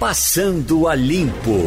[0.00, 1.60] Passando a Limpo.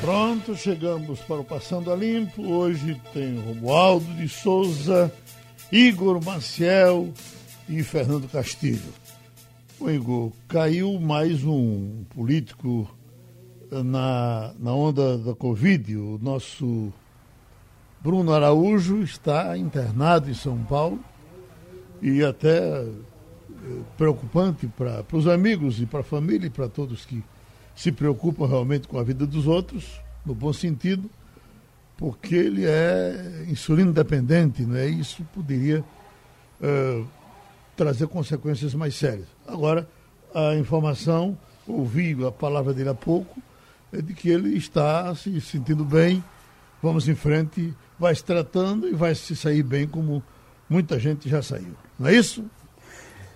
[0.00, 2.46] Pronto, chegamos para o Passando a Limpo.
[2.46, 5.12] Hoje tem Romualdo de Souza,
[5.72, 7.12] Igor Maciel
[7.68, 8.94] e Fernando Castilho.
[9.80, 12.88] O Igor, caiu mais um político
[13.68, 15.96] na, na onda da Covid.
[15.96, 16.92] O nosso
[18.00, 21.00] Bruno Araújo está internado em São Paulo
[22.00, 23.09] e até eh,
[23.96, 27.22] preocupante para os amigos e para a família e para todos que
[27.74, 31.10] se preocupam realmente com a vida dos outros, no bom sentido,
[31.96, 34.86] porque ele é insulino dependente, né?
[34.86, 35.84] isso poderia
[36.60, 37.06] uh,
[37.76, 39.26] trazer consequências mais sérias.
[39.46, 39.88] Agora,
[40.34, 43.40] a informação, ouvi a palavra dele há pouco,
[43.92, 46.22] é de que ele está se sentindo bem,
[46.82, 50.22] vamos em frente, vai se tratando e vai se sair bem como
[50.68, 51.74] muita gente já saiu.
[51.98, 52.44] Não é isso?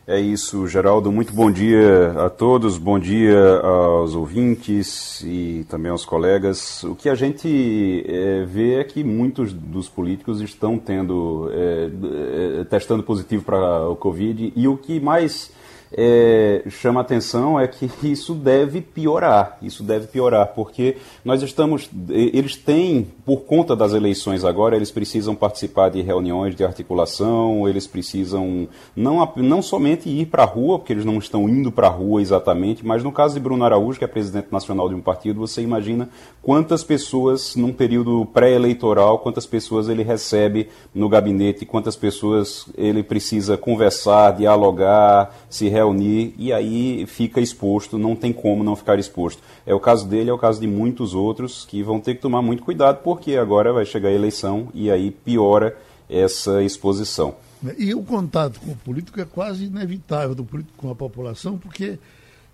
[0.06, 1.10] É isso, Geraldo.
[1.10, 6.84] Muito bom dia a todos, bom dia aos ouvintes e também aos colegas.
[6.84, 12.64] O que a gente é, vê é que muitos dos políticos estão tendo, é, é,
[12.64, 15.50] testando positivo para o Covid e o que mais
[15.96, 22.56] é, chama atenção é que isso deve piorar, isso deve piorar, porque nós estamos, eles
[22.56, 28.66] têm, por conta das eleições agora, eles precisam participar de reuniões de articulação, eles precisam
[28.96, 32.20] não, não somente ir para a rua, porque eles não estão indo para a rua
[32.20, 35.62] exatamente, mas no caso de Bruno Araújo, que é presidente nacional de um partido, você
[35.62, 36.08] imagina
[36.42, 43.56] quantas pessoas, num período pré-eleitoral, quantas pessoas ele recebe no gabinete, quantas pessoas ele precisa
[43.56, 49.42] conversar, dialogar, se reunir reunir e aí fica exposto, não tem como não ficar exposto.
[49.66, 52.42] É o caso dele, é o caso de muitos outros que vão ter que tomar
[52.42, 55.76] muito cuidado porque agora vai chegar a eleição e aí piora
[56.08, 57.34] essa exposição.
[57.78, 61.98] E o contato com o político é quase inevitável do político com a população, porque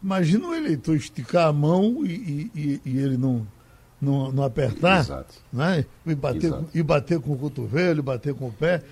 [0.02, 3.44] imagina o eleitor esticar a mão e, e, e ele não,
[4.00, 5.34] não, não apertar, Exato.
[5.52, 5.84] Né?
[6.06, 6.66] E, bater, Exato.
[6.72, 8.82] e bater com o cotovelo, bater com o pé.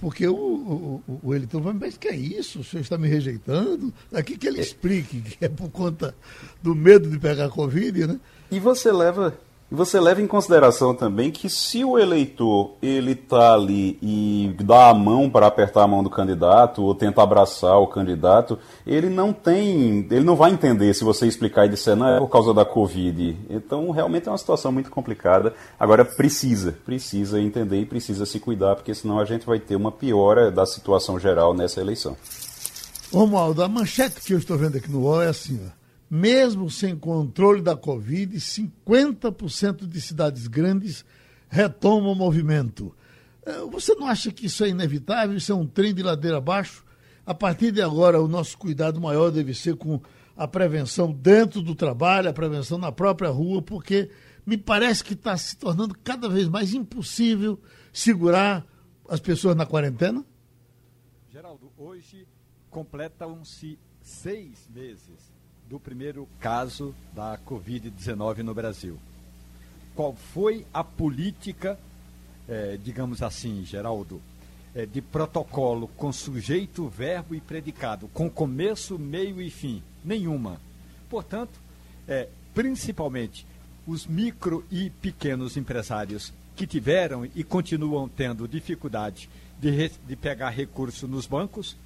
[0.00, 2.60] Porque o, o, o Eliton vai, mas que é isso?
[2.60, 3.92] O senhor está me rejeitando?
[4.12, 4.62] Aqui que ele é.
[4.62, 6.14] explique, que é por conta
[6.62, 8.20] do medo de pegar Covid, né?
[8.50, 9.38] E você leva
[9.70, 14.88] e você leva em consideração também que se o eleitor ele tá ali e dá
[14.88, 19.32] a mão para apertar a mão do candidato ou tenta abraçar o candidato, ele não
[19.32, 22.64] tem, ele não vai entender se você explicar e disser não é por causa da
[22.64, 23.36] Covid.
[23.48, 25.54] Então realmente é uma situação muito complicada.
[25.78, 29.92] Agora precisa, precisa entender e precisa se cuidar, porque senão a gente vai ter uma
[29.92, 32.16] piora da situação geral nessa eleição.
[33.12, 35.79] Romualdo, a manchete que eu estou vendo aqui no UOL é assim, ó
[36.10, 41.04] mesmo sem controle da Covid, 50% de cidades grandes
[41.48, 42.92] retomam o movimento.
[43.46, 45.36] É, você não acha que isso é inevitável?
[45.36, 46.84] Isso é um trem de ladeira abaixo?
[47.24, 50.00] A partir de agora, o nosso cuidado maior deve ser com
[50.36, 54.10] a prevenção dentro do trabalho, a prevenção na própria rua, porque
[54.44, 57.60] me parece que está se tornando cada vez mais impossível
[57.92, 58.66] segurar
[59.08, 60.24] as pessoas na quarentena?
[61.30, 62.26] Geraldo, hoje
[62.68, 65.29] completam-se seis meses
[65.70, 68.98] do primeiro caso da Covid-19 no Brasil.
[69.94, 71.78] Qual foi a política,
[72.48, 74.20] é, digamos assim, Geraldo,
[74.74, 79.80] é, de protocolo com sujeito, verbo e predicado, com começo, meio e fim?
[80.04, 80.60] Nenhuma.
[81.08, 81.60] Portanto,
[82.08, 83.46] é, principalmente
[83.86, 91.06] os micro e pequenos empresários que tiveram e continuam tendo dificuldade de, de pegar recurso
[91.06, 91.76] nos bancos,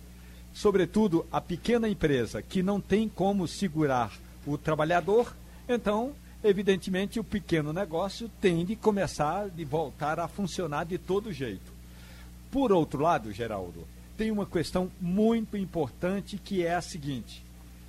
[0.54, 4.12] sobretudo a pequena empresa que não tem como segurar
[4.46, 5.34] o trabalhador,
[5.68, 11.72] então, evidentemente, o pequeno negócio tem de começar de voltar a funcionar de todo jeito.
[12.50, 17.42] Por outro lado, Geraldo, tem uma questão muito importante que é a seguinte: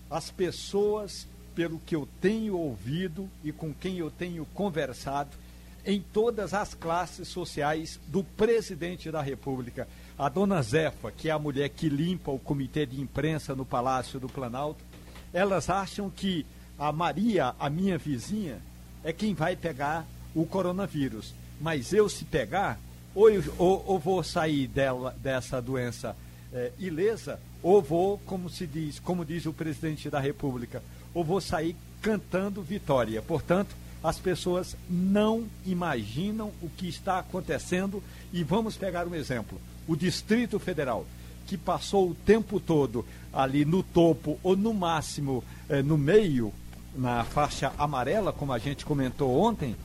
[0.10, 5.38] as pessoas, pelo que eu tenho ouvido e com quem eu tenho conversado,
[5.86, 9.88] em todas as classes sociais do presidente da República,
[10.18, 14.20] a dona Zefa, que é a mulher que limpa o comitê de imprensa no Palácio
[14.20, 14.84] do Planalto,
[15.34, 16.46] elas acham que
[16.80, 18.60] a Maria, a minha vizinha,
[19.04, 21.34] é quem vai pegar o coronavírus.
[21.62, 22.80] Mas eu, se pegar,
[23.14, 26.16] ou, eu, ou, ou vou sair dela, dessa doença
[26.52, 30.82] é, ilesa, ou vou, como se diz, como diz o presidente da República,
[31.14, 33.22] ou vou sair cantando vitória.
[33.22, 33.76] Portanto,
[34.06, 39.60] as pessoas não imaginam o que está acontecendo e vamos pegar um exemplo.
[39.88, 41.08] O Distrito Federal,
[41.48, 43.04] que passou o tempo todo
[43.34, 46.54] ali no topo ou no máximo eh, no meio,
[46.96, 49.76] na faixa amarela, como a gente comentou ontem,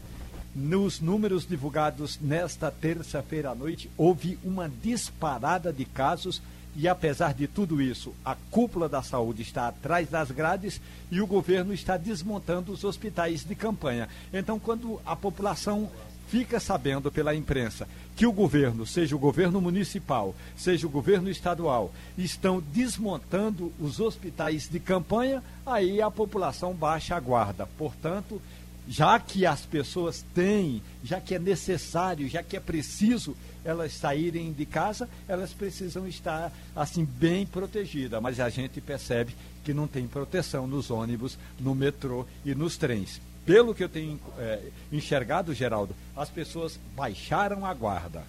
[0.55, 6.43] nos números divulgados nesta terça-feira à noite, houve uma disparada de casos
[6.77, 10.81] E apesar de tudo isso, a cúpula da saúde está atrás das grades
[11.11, 14.09] e o governo está desmontando os hospitais de campanha.
[14.33, 15.91] Então, quando a população
[16.29, 21.93] fica sabendo pela imprensa que o governo, seja o governo municipal, seja o governo estadual,
[22.17, 27.67] estão desmontando os hospitais de campanha, aí a população baixa a guarda.
[27.77, 28.41] Portanto,
[28.89, 34.53] já que as pessoas têm, já que é necessário, já que é preciso elas saírem
[34.53, 38.21] de casa, elas precisam estar assim bem protegidas.
[38.23, 39.35] Mas a gente percebe
[39.65, 43.21] que não tem proteção nos ônibus, no metrô e nos trens.
[43.45, 44.61] Pelo que eu tenho é,
[44.93, 48.23] enxergado, Geraldo, as pessoas baixaram a guarda.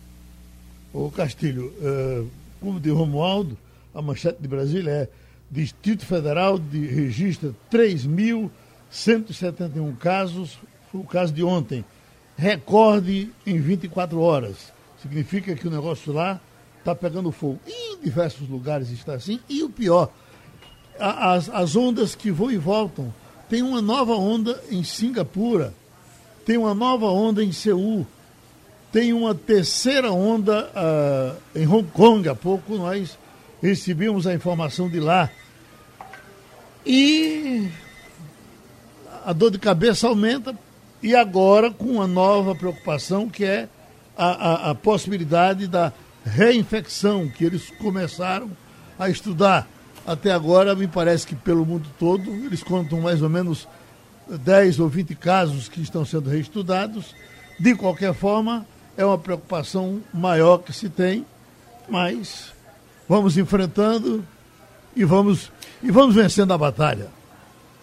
[0.94, 3.58] Ô Castilho, uh, como de Romualdo,
[3.94, 5.10] a manchete de Brasília é
[5.50, 7.54] Distrito Federal de registra
[8.92, 10.60] 3.171 casos,
[10.92, 11.86] foi o caso de ontem,
[12.38, 14.74] recorde em 24 horas.
[15.02, 16.40] Significa que o negócio lá
[16.80, 17.60] está pegando fogo.
[17.66, 19.40] E em diversos lugares está assim.
[19.48, 20.12] E o pior,
[21.00, 23.14] as, as ondas que vão e voltam.
[23.50, 25.74] Tem uma nova onda em Singapura,
[26.46, 28.08] tem uma nova onda em Seul,
[28.92, 32.28] tem uma terceira onda uh, em Hong Kong.
[32.30, 33.18] Há pouco nós
[33.62, 35.30] recebemos a informação de lá.
[36.86, 37.70] E
[39.26, 40.56] a dor de cabeça aumenta,
[41.02, 43.68] e agora com uma nova preocupação que é
[44.18, 45.92] a, a, a possibilidade da
[46.24, 48.50] reinfecção, que eles começaram
[49.00, 49.68] a estudar.
[50.06, 53.68] Até agora, me parece que pelo mundo todo, eles contam mais ou menos
[54.28, 57.16] 10 ou 20 casos que estão sendo reestudados.
[57.60, 58.66] De qualquer forma,
[58.98, 61.26] é uma preocupação maior que se tem,
[61.90, 62.54] mas
[63.08, 64.24] vamos enfrentando
[64.96, 65.52] e vamos,
[65.82, 67.21] e vamos vencendo a batalha.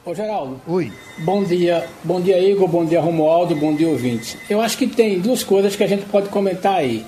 [0.08, 0.58] Ô Geraldo.
[0.66, 0.90] Oi.
[1.18, 1.84] Bom dia.
[2.02, 2.66] Bom dia, Igor.
[2.66, 3.54] Bom dia, Romualdo.
[3.54, 4.38] Bom dia, ouvintes.
[4.48, 7.04] Eu acho que tem duas coisas que a gente pode comentar aí.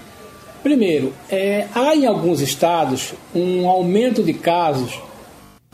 [0.63, 5.01] Primeiro, é, há em alguns estados um aumento de casos,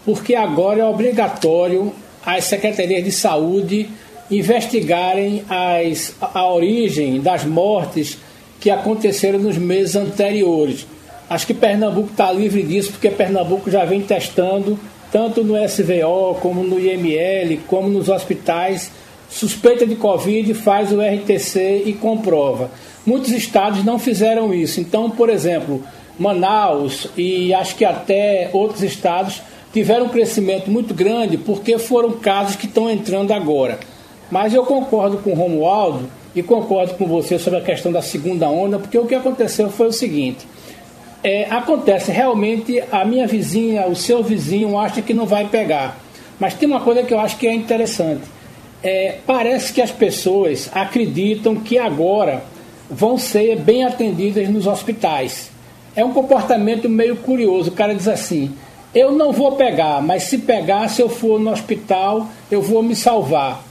[0.05, 1.93] porque agora é obrigatório
[2.25, 3.90] as secretarias de saúde
[4.31, 8.19] investigarem as, a origem das mortes
[8.61, 10.87] que aconteceram nos meses anteriores.
[11.28, 14.78] Acho que Pernambuco está livre disso, porque Pernambuco já vem testando
[15.10, 18.90] tanto no SVO, como no IML, como nos hospitais,
[19.28, 22.70] suspeita de Covid, faz o RTC e comprova.
[23.04, 24.80] Muitos estados não fizeram isso.
[24.80, 25.82] Então, por exemplo,
[26.18, 29.42] Manaus e acho que até outros estados
[29.72, 33.78] tiveram um crescimento muito grande porque foram casos que estão entrando agora.
[34.30, 38.48] Mas eu concordo com o Romualdo e concordo com você sobre a questão da segunda
[38.48, 40.46] onda, porque o que aconteceu foi o seguinte:
[41.26, 45.99] é, acontece realmente a minha vizinha, o seu vizinho acha que não vai pegar.
[46.38, 48.23] Mas tem uma coisa que eu acho que é interessante.
[48.81, 52.44] É, parece que as pessoas acreditam que agora
[52.88, 55.50] vão ser bem atendidas nos hospitais.
[55.96, 57.70] É um comportamento meio curioso.
[57.70, 58.55] O cara diz assim:
[58.94, 62.94] eu não vou pegar, mas se pegar, se eu for no hospital, eu vou me
[62.94, 63.64] salvar.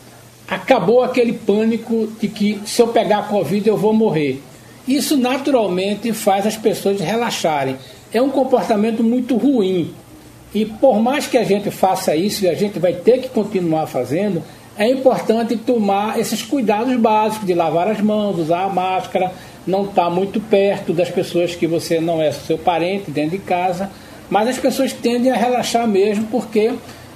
[0.45, 4.43] Acabou aquele pânico de que se eu pegar a Covid eu vou morrer.
[4.87, 7.75] Isso naturalmente faz as pessoas relaxarem.
[8.13, 9.91] É um comportamento muito ruim.
[10.53, 13.87] E por mais que a gente faça isso, e a gente vai ter que continuar
[13.87, 14.43] fazendo,
[14.77, 19.31] é importante tomar esses cuidados básicos de lavar as mãos, usar a máscara,
[19.65, 23.39] não estar tá muito perto das pessoas que você não é seu parente dentro de
[23.39, 23.89] casa.
[24.29, 26.73] Mas as pessoas tendem a relaxar mesmo porque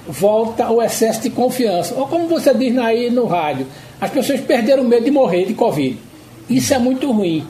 [0.08, 1.94] volta o excesso de confiança.
[1.94, 3.66] Ou como você diz aí no rádio,
[4.00, 5.96] as pessoas perderam o medo de morrer de Covid.
[6.48, 7.46] Isso é muito ruim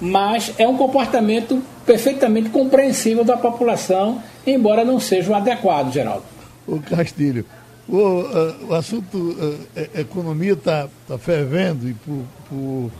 [0.00, 6.24] mas é um comportamento perfeitamente compreensível da população, embora não seja o adequado, Geraldo.
[6.66, 7.44] O Castilho,
[7.88, 12.90] o, uh, o assunto uh, economia está tá fervendo e por, por,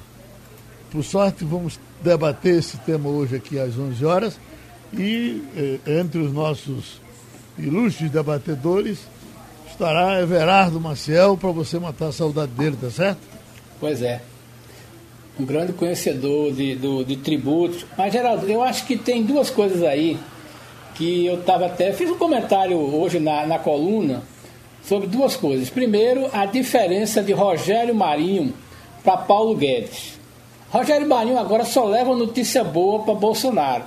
[0.90, 4.40] por, sorte vamos debater esse tema hoje aqui às 11 horas
[4.92, 5.42] e
[5.86, 7.00] uh, entre os nossos
[7.56, 8.98] ilustres debatedores
[9.70, 13.20] estará Everardo Maciel para você matar a saudade dele, tá certo?
[13.78, 14.20] Pois é
[15.40, 17.86] um grande conhecedor de, do, de tributos.
[17.96, 20.18] Mas, Geraldo, eu acho que tem duas coisas aí
[20.94, 21.92] que eu estava até.
[21.92, 24.22] Fiz um comentário hoje na, na coluna
[24.82, 25.70] sobre duas coisas.
[25.70, 28.52] Primeiro, a diferença de Rogério Marinho
[29.02, 30.18] para Paulo Guedes.
[30.70, 33.84] Rogério Marinho agora só leva notícia boa para Bolsonaro.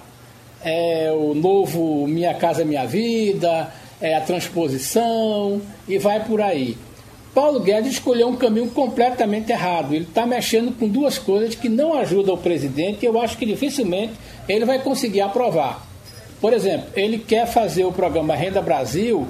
[0.66, 6.78] É o novo Minha Casa Minha Vida, é a transposição e vai por aí.
[7.34, 9.94] Paulo Guedes escolheu um caminho completamente errado.
[9.94, 13.46] Ele está mexendo com duas coisas que não ajudam o presidente e eu acho que
[13.46, 14.14] dificilmente
[14.48, 15.86] ele vai conseguir aprovar.
[16.40, 19.28] Por exemplo, ele quer fazer o programa Renda Brasil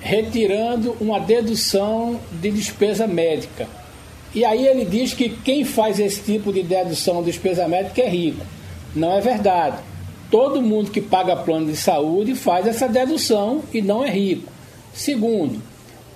[0.00, 3.66] retirando uma dedução de despesa médica.
[4.34, 8.08] E aí ele diz que quem faz esse tipo de dedução de despesa médica é
[8.08, 8.46] rico.
[8.94, 9.78] Não é verdade.
[10.30, 14.50] todo mundo que paga plano de saúde faz essa dedução e não é rico.
[14.92, 15.60] Segundo,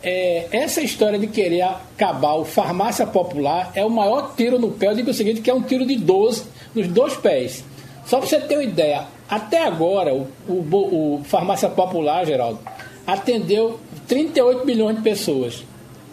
[0.05, 4.89] é, essa história de querer acabar o farmácia popular é o maior tiro no pé.
[4.89, 6.45] Eu digo o seguinte, que é um tiro de 12
[6.75, 7.65] nos dois pés.
[8.05, 12.59] Só para você ter uma ideia, até agora o, o, o farmácia popular, Geraldo,
[13.07, 15.65] atendeu 38 milhões de pessoas.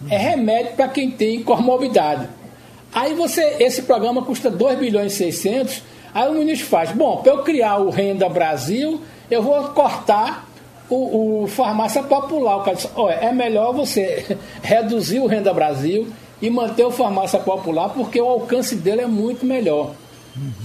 [0.09, 2.29] É remédio para quem tem comorbidade.
[2.93, 5.83] Aí você, esse programa custa 2 bilhões e 600,
[6.13, 10.49] aí o ministro faz, bom, para eu criar o Renda Brasil, eu vou cortar
[10.95, 12.57] o, o farmácia popular.
[12.57, 16.07] O cara diz, oh, é melhor você reduzir o Renda Brasil
[16.41, 19.91] e manter o farmácia popular, porque o alcance dele é muito melhor.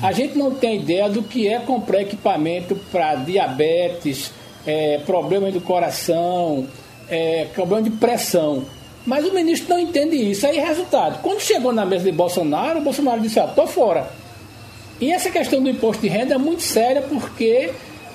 [0.02, 4.33] A gente não tem ideia do que é comprar equipamento para diabetes,
[4.66, 6.66] é, problemas do coração,
[7.09, 8.64] é, problema de pressão.
[9.04, 10.47] Mas o ministro não entende isso.
[10.47, 14.11] Aí, resultado, quando chegou na mesa de Bolsonaro, o Bolsonaro disse: Ó, tô fora.
[15.00, 17.71] E essa questão do imposto de renda é muito séria porque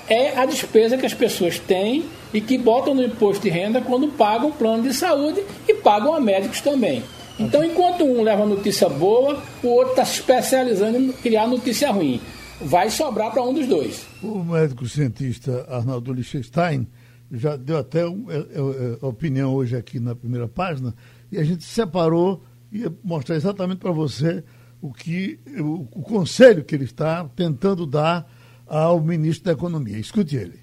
[0.08, 4.08] é a despesa que as pessoas têm e que botam no imposto de renda quando
[4.08, 7.02] pagam plano de saúde e pagam a médicos também.
[7.38, 12.20] Então, enquanto um leva notícia boa, o outro está se especializando em criar notícia ruim.
[12.60, 14.06] Vai sobrar para um dos dois.
[14.22, 16.86] O médico cientista Arnaldo Lichtenstein
[17.32, 20.94] já deu até um, é, é, é opinião hoje aqui na primeira página
[21.30, 24.44] e a gente separou e mostrar exatamente para você
[24.80, 28.30] o que o, o conselho que ele está tentando dar
[28.68, 29.98] ao ministro da Economia.
[29.98, 30.60] Escute ele.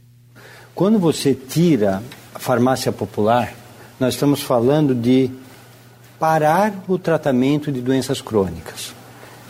[0.73, 2.01] Quando você tira
[2.33, 3.53] a farmácia popular,
[3.99, 5.29] nós estamos falando de
[6.17, 8.93] parar o tratamento de doenças crônicas.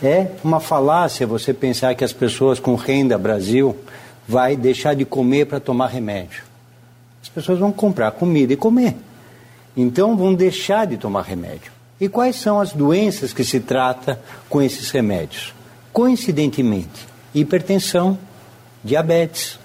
[0.01, 3.75] É uma falácia você pensar que as pessoas com renda Brasil
[4.27, 6.43] vai deixar de comer para tomar remédio.
[7.21, 8.95] As pessoas vão comprar comida e comer.
[9.75, 11.71] Então vão deixar de tomar remédio.
[11.99, 15.53] E quais são as doenças que se trata com esses remédios?
[15.91, 18.17] Coincidentemente, hipertensão,
[18.83, 19.59] diabetes,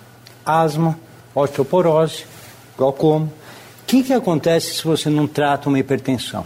[0.44, 0.98] asma,
[1.34, 2.24] osteoporose,
[2.76, 3.26] glaucoma.
[3.26, 6.44] O que, que acontece se você não trata uma hipertensão?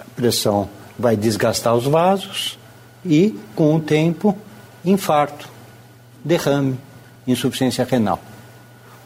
[0.00, 0.68] A pressão
[0.98, 2.58] vai desgastar os vasos
[3.04, 4.36] e, com o tempo,
[4.84, 5.48] infarto,
[6.24, 6.78] derrame,
[7.26, 8.20] insuficiência renal.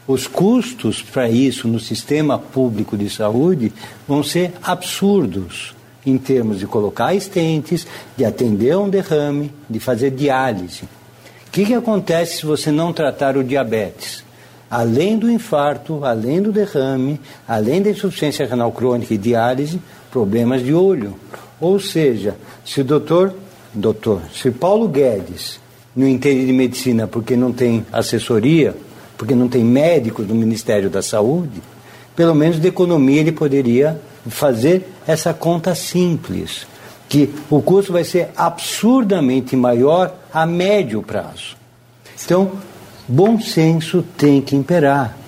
[0.07, 3.73] Os custos para isso no sistema público de saúde
[4.09, 5.75] vão ser absurdos
[6.05, 7.87] em termos de colocar estentes,
[8.17, 10.89] de atender um derrame, de fazer diálise.
[11.51, 14.23] O que, que acontece se você não tratar o diabetes?
[14.71, 20.73] Além do infarto, além do derrame, além da insuficiência renal crônica e diálise, problemas de
[20.73, 21.17] olho.
[21.61, 23.35] Ou seja, se o doutor,
[23.75, 25.59] doutor, se Paulo Guedes
[25.95, 28.77] não entende de medicina porque não tem assessoria,
[29.19, 31.61] porque não tem médicos no Ministério da Saúde,
[32.15, 36.65] pelo menos de economia ele poderia fazer essa conta simples
[37.11, 41.57] que o custo vai ser absurdamente maior a médio prazo.
[42.25, 42.53] Então,
[43.09, 45.19] bom senso tem que imperar.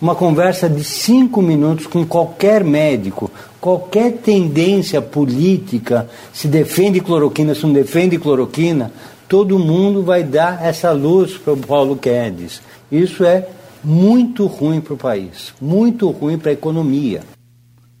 [0.00, 3.28] Uma conversa de cinco minutos com qualquer médico,
[3.60, 8.92] qualquer tendência política, se defende cloroquina, se não defende cloroquina,
[9.28, 12.62] todo mundo vai dar essa luz para o Paulo Guedes.
[12.90, 13.48] Isso é
[13.82, 17.22] muito ruim para o país, muito ruim para a economia.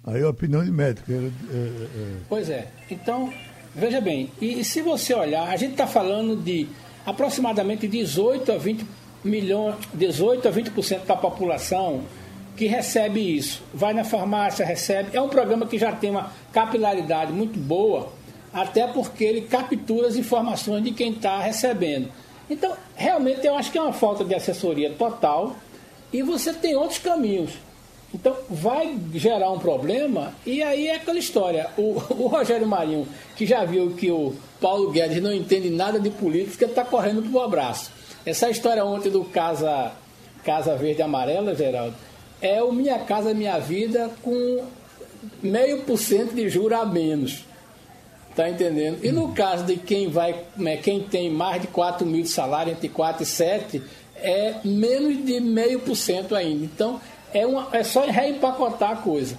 [0.04, 1.10] Aí a opinião de médico.
[1.10, 2.16] É, é, é...
[2.28, 2.68] Pois é.
[2.90, 3.32] Então,
[3.74, 6.68] veja bem, e, e se você olhar, a gente está falando de
[7.06, 8.86] aproximadamente 18 a 20
[9.24, 12.02] milhões, 18 a 20% da população
[12.56, 13.62] que recebe isso.
[13.72, 15.10] Vai na farmácia, recebe.
[15.16, 18.12] É um programa que já tem uma capilaridade muito boa,
[18.52, 22.08] até porque ele captura as informações de quem está recebendo.
[22.50, 25.56] Então, realmente, eu acho que é uma falta de assessoria total
[26.12, 27.52] e você tem outros caminhos.
[28.14, 31.70] Então vai gerar um problema e aí é aquela história.
[31.78, 36.10] O, o Rogério Marinho, que já viu que o Paulo Guedes não entende nada de
[36.10, 37.90] política, está correndo para o abraço.
[38.24, 39.92] Essa história ontem do Casa,
[40.44, 41.94] Casa Verde Amarela, Geraldo,
[42.40, 44.64] é o Minha Casa Minha Vida com
[45.42, 47.44] meio por cento de juros a menos.
[48.34, 49.04] Tá entendendo?
[49.04, 52.72] E no caso de quem vai, né, quem tem mais de 4 mil de salário,
[52.72, 53.82] entre 4 e 7,
[54.16, 56.64] é menos de meio por cento ainda.
[56.64, 57.00] Então,
[57.32, 59.38] é, uma, é só reempacotar a coisa.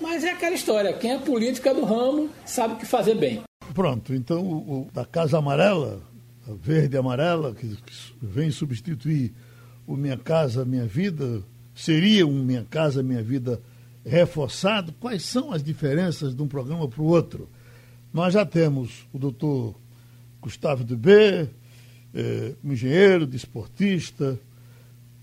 [0.00, 3.42] Mas é aquela história, quem é política do ramo sabe o que fazer bem.
[3.72, 6.02] Pronto, então o, o da Casa Amarela,
[6.48, 9.32] a verde amarela, que, que, vem substituir
[9.86, 11.42] o Minha Casa Minha Vida,
[11.74, 13.60] seria um Minha Casa Minha Vida
[14.04, 14.92] reforçado?
[15.00, 17.48] Quais são as diferenças de um programa para o outro?
[18.12, 19.74] Nós já temos o doutor
[20.40, 21.48] Gustavo Dubé,
[22.14, 24.38] eh, um engenheiro, desportista,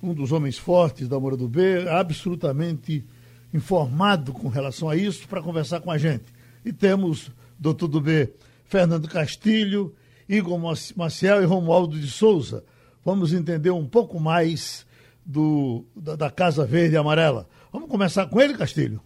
[0.04, 3.06] um dos homens fortes da Moura do B, absolutamente
[3.54, 6.26] informado com relação a isso, para conversar com a gente.
[6.66, 8.34] E temos, doutor do B,
[8.66, 9.94] Fernando Castilho,
[10.28, 10.60] Igor
[10.98, 12.66] Maciel e Romualdo de Souza,
[13.04, 14.86] vamos entender um pouco mais
[15.26, 17.48] do, da, da Casa Verde e Amarela.
[17.72, 19.00] Vamos começar com ele, Castilho?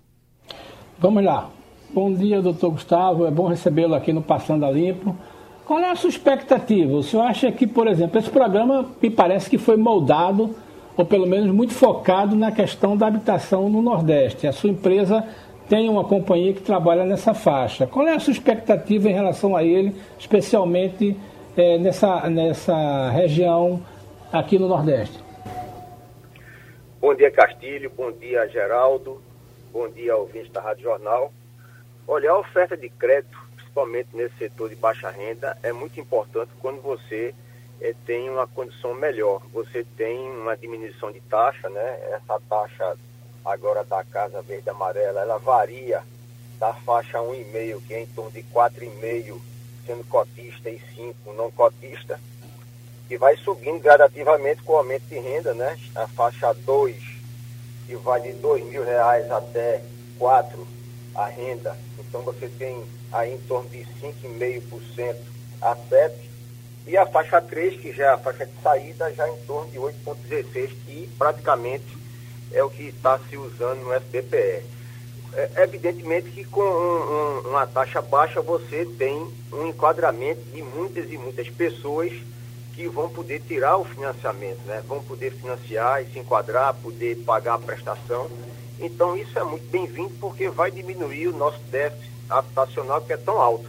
[0.98, 1.51] Vamos lá.
[1.94, 3.25] Bom dia, doutor Gustavo.
[3.25, 5.16] É bom recebê-lo aqui no Passando a Limpo.
[5.63, 6.94] Qual é a sua expectativa?
[6.94, 10.56] O senhor acha que, por exemplo, esse programa me parece que foi moldado,
[10.98, 14.48] ou pelo menos muito focado na questão da habitação no Nordeste.
[14.48, 15.24] A sua empresa
[15.70, 17.86] tem uma companhia que trabalha nessa faixa.
[17.86, 21.16] Qual é a sua expectativa em relação a ele, especialmente
[21.56, 23.86] é, nessa, nessa região
[24.34, 25.24] aqui no Nordeste?
[27.00, 27.92] Bom dia, Castilho.
[27.96, 29.22] Bom dia, Geraldo.
[29.72, 31.32] Bom dia, ouvinte da Rádio Jornal.
[32.08, 36.82] Olha, a oferta de crédito, principalmente nesse setor de baixa renda, é muito importante quando
[36.82, 37.36] você
[37.81, 39.41] é, tem uma condição melhor.
[39.53, 42.00] Você tem uma diminuição de taxa, né?
[42.12, 42.98] Essa taxa
[43.46, 46.03] agora da Casa Verde Amarela, ela varia
[46.60, 49.39] da faixa 1,5, que é em torno de 4,5,
[49.86, 52.19] sendo cotista e 5 não cotista
[53.10, 55.77] e vai subindo gradativamente com o aumento de renda, né?
[55.96, 56.96] A faixa 2,
[57.86, 59.81] que vai de R$ mil reais até
[60.19, 60.67] 4
[61.15, 61.77] a renda.
[62.00, 65.15] Então você tem aí em torno de 5,5%
[65.62, 66.26] a 7.
[66.88, 69.77] E a faixa 3, que já é a faixa de saída, já em torno de
[69.77, 71.86] 8,16, que praticamente
[72.53, 74.63] é o que está se usando no FBPE.
[75.34, 81.12] É, evidentemente que com um, um, uma taxa baixa você tem um enquadramento de muitas
[81.12, 82.13] e muitas pessoas
[82.74, 84.82] que vão poder tirar o financiamento, né?
[84.88, 88.29] vão poder financiar e se enquadrar, poder pagar a prestação.
[88.79, 93.41] Então isso é muito bem-vindo porque vai diminuir o nosso déficit habitacional que é tão
[93.41, 93.67] alto.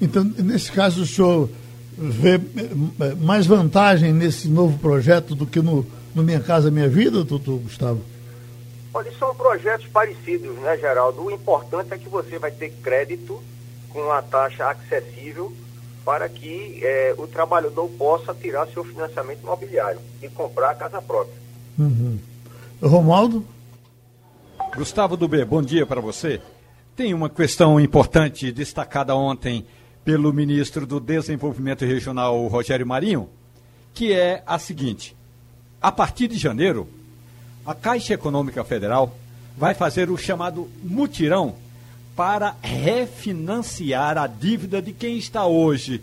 [0.00, 1.50] Então, nesse caso, o senhor
[2.00, 7.22] vê eh, mais vantagem nesse novo projeto do que no, no Minha Casa Minha Vida,
[7.22, 8.00] doutor Gustavo?
[8.94, 11.24] Olha, são projetos parecidos, né, Geraldo?
[11.24, 13.40] O importante é que você vai ter crédito
[13.90, 15.52] com uma taxa acessível
[16.04, 21.34] para que é, o trabalhador possa tirar seu financiamento imobiliário e comprar a casa própria.
[21.78, 22.18] Uhum.
[22.82, 23.44] Romualdo?
[24.74, 26.40] Gustavo Dubê, bom dia para você.
[26.96, 29.66] Tem uma questão importante destacada ontem
[30.10, 33.28] pelo ministro do Desenvolvimento Regional, Rogério Marinho,
[33.94, 35.14] que é a seguinte:
[35.80, 36.88] a partir de janeiro,
[37.64, 39.16] a Caixa Econômica Federal
[39.56, 41.54] vai fazer o chamado mutirão
[42.16, 46.02] para refinanciar a dívida de quem está hoje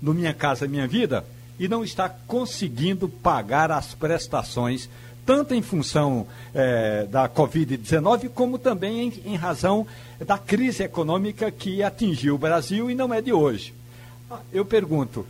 [0.00, 1.24] no Minha Casa Minha Vida
[1.58, 4.88] e não está conseguindo pagar as prestações,
[5.28, 9.86] tanto em função eh, da Covid-19, como também em, em razão
[10.26, 13.74] da crise econômica que atingiu o Brasil e não é de hoje.
[14.50, 15.26] Eu pergunto,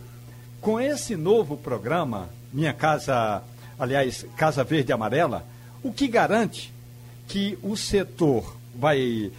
[0.61, 3.43] com esse novo programa, Minha Casa,
[3.77, 5.45] aliás, Casa Verde e Amarela,
[5.83, 6.73] o que garante
[7.27, 9.33] que o setor vai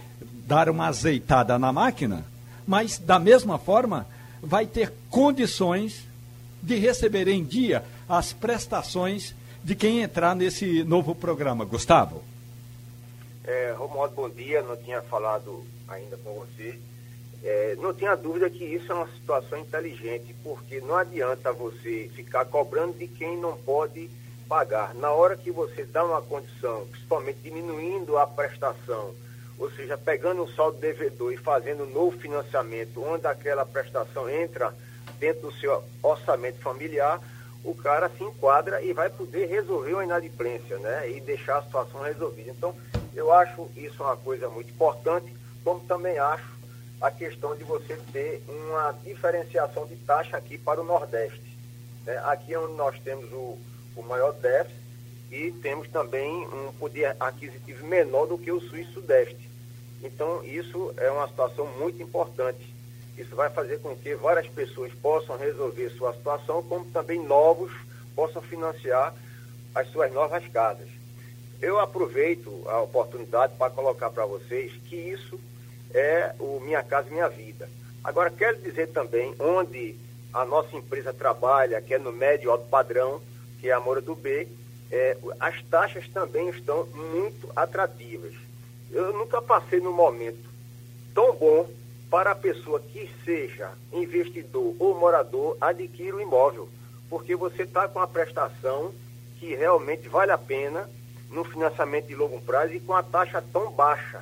[0.47, 2.23] dar uma azeitada na máquina,
[2.67, 4.05] mas da mesma forma
[4.43, 6.05] vai ter condições
[6.61, 11.65] de receber em dia as prestações de quem entrar nesse novo programa.
[11.65, 12.23] Gustavo.
[13.43, 14.61] É, Romualdo, bom dia.
[14.61, 16.79] Não tinha falado ainda com você.
[17.43, 22.45] É, não tenha dúvida que isso é uma situação inteligente, porque não adianta você ficar
[22.45, 24.09] cobrando de quem não pode
[24.47, 24.93] pagar.
[24.93, 29.13] Na hora que você dá uma condição, principalmente diminuindo a prestação,
[29.57, 34.73] ou seja, pegando o saldo devedor e fazendo um novo financiamento, onde aquela prestação entra
[35.19, 37.19] dentro do seu orçamento familiar,
[37.63, 41.11] o cara se enquadra e vai poder resolver uma inadimplência, né?
[41.11, 42.51] E deixar a situação resolvida.
[42.51, 42.75] Então,
[43.13, 45.31] eu acho isso uma coisa muito importante,
[45.63, 46.49] como também acho
[47.01, 51.57] a questão de você ter uma diferenciação de taxa aqui para o Nordeste.
[52.05, 52.17] Né?
[52.25, 53.57] Aqui é onde nós temos o,
[53.95, 54.79] o maior déficit
[55.31, 59.49] e temos também um poder aquisitivo menor do que o Sul e Sudeste.
[60.03, 62.70] Então, isso é uma situação muito importante.
[63.17, 67.71] Isso vai fazer com que várias pessoas possam resolver sua situação, como também novos
[68.15, 69.13] possam financiar
[69.75, 70.87] as suas novas casas.
[71.61, 75.39] Eu aproveito a oportunidade para colocar para vocês que isso
[75.93, 77.69] é o Minha Casa Minha Vida.
[78.03, 79.95] Agora, quero dizer também onde
[80.33, 83.21] a nossa empresa trabalha, que é no médio alto padrão,
[83.59, 84.47] que é a Moura do B,
[84.91, 88.33] é, as taxas também estão muito atrativas
[88.91, 90.49] eu nunca passei num momento
[91.13, 91.69] tão bom
[92.11, 96.67] para a pessoa que seja investidor ou morador adquirir o imóvel,
[97.09, 98.93] porque você está com a prestação
[99.39, 100.89] que realmente vale a pena
[101.31, 104.21] no financiamento de longo prazo e com a taxa tão baixa.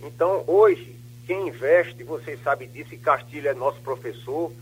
[0.00, 0.94] Então, hoje,
[1.26, 4.52] quem investe, vocês sabem disso, e Castilho é nosso professor,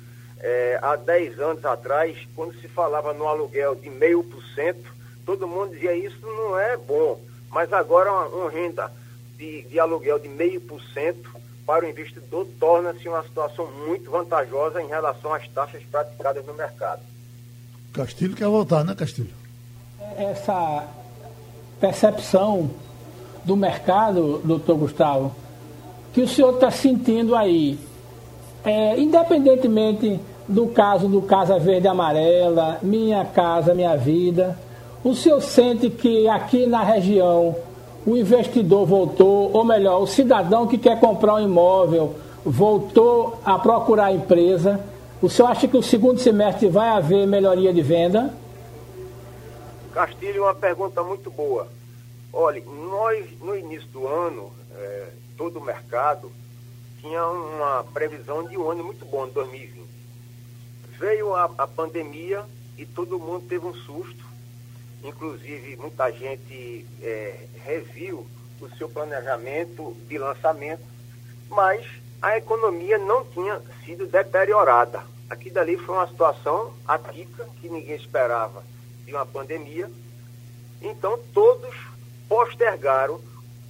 [0.41, 4.91] é, há 10 anos atrás, quando se falava no aluguel de meio por cento,
[5.27, 8.91] todo mundo dizia isso não é bom, mas agora uma, uma renda
[9.37, 14.83] de, de aluguel de meio por cento para o investidor torna-se uma situação muito vantajosa
[14.83, 17.03] em relação às taxas praticadas no mercado.
[17.93, 19.31] Castilho quer voltar, né, Castilho?
[20.17, 20.87] Essa
[21.81, 22.71] percepção
[23.45, 25.35] do mercado, doutor Gustavo,
[26.13, 27.79] que o senhor está sentindo aí,
[28.65, 34.59] é, independentemente do caso do Casa Verde Amarela, Minha Casa Minha Vida,
[35.03, 37.57] o senhor sente que aqui na região
[38.07, 44.07] o investidor voltou, ou melhor, o cidadão que quer comprar um imóvel voltou a procurar
[44.07, 44.81] a empresa.
[45.21, 48.35] O senhor acha que o segundo semestre vai haver melhoria de venda?
[49.93, 51.69] Castilho, uma pergunta muito boa.
[52.33, 56.33] Olha, nós no início do ano, é, todo o mercado
[57.01, 59.83] tinha uma previsão de um ano muito bom, 2020.
[60.99, 62.45] Veio a, a pandemia
[62.79, 64.32] e todo mundo teve um susto.
[65.03, 68.27] Inclusive, muita gente é, reviu
[68.61, 70.83] o seu planejamento de lançamento,
[71.51, 71.85] mas
[72.21, 75.03] a economia não tinha sido deteriorada.
[75.29, 78.63] Aqui dali foi uma situação atípica que ninguém esperava
[79.05, 79.91] de uma pandemia.
[80.81, 81.75] Então todos
[82.29, 83.21] postergaram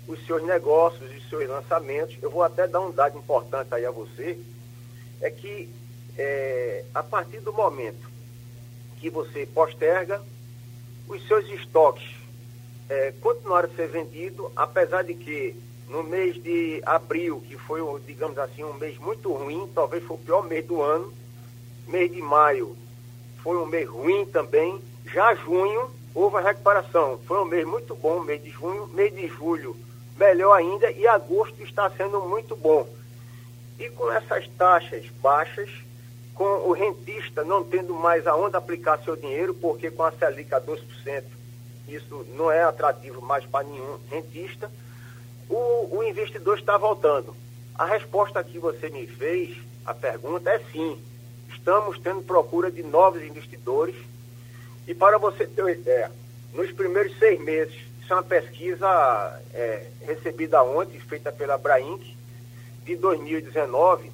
[0.06, 2.16] os seus negócios, os seus lançamentos.
[2.20, 4.38] Eu vou até dar um dado importante aí a você,
[5.20, 5.70] é que
[6.18, 8.10] é, a partir do momento
[8.98, 10.22] que você posterga,
[11.08, 12.16] os seus estoques
[12.88, 15.56] é, continuaram a ser vendidos, apesar de que
[15.88, 20.20] no mês de abril, que foi, digamos assim, um mês muito ruim, talvez foi o
[20.20, 21.12] pior mês do ano,
[21.86, 22.76] mês de maio
[23.42, 24.80] foi um mês ruim também,
[25.12, 27.18] já junho houve a recuperação.
[27.26, 29.76] Foi um mês muito bom, mês de junho, mês de julho
[30.16, 32.86] melhor ainda e agosto está sendo muito bom.
[33.78, 35.68] E com essas taxas baixas,
[36.34, 40.60] com o rentista não tendo mais aonde aplicar seu dinheiro, porque com a Selic a
[40.60, 41.24] 12%,
[41.88, 44.70] isso não é atrativo mais para nenhum rentista,
[45.48, 47.36] o, o investidor está voltando.
[47.74, 50.98] A resposta que você me fez, a pergunta é sim.
[51.50, 53.96] Estamos tendo procura de novos investidores
[54.86, 56.10] e para você ter uma ideia,
[56.52, 62.16] nos primeiros seis meses, isso é uma pesquisa é, recebida ontem, feita pela Brainc,
[62.84, 64.10] de 2019,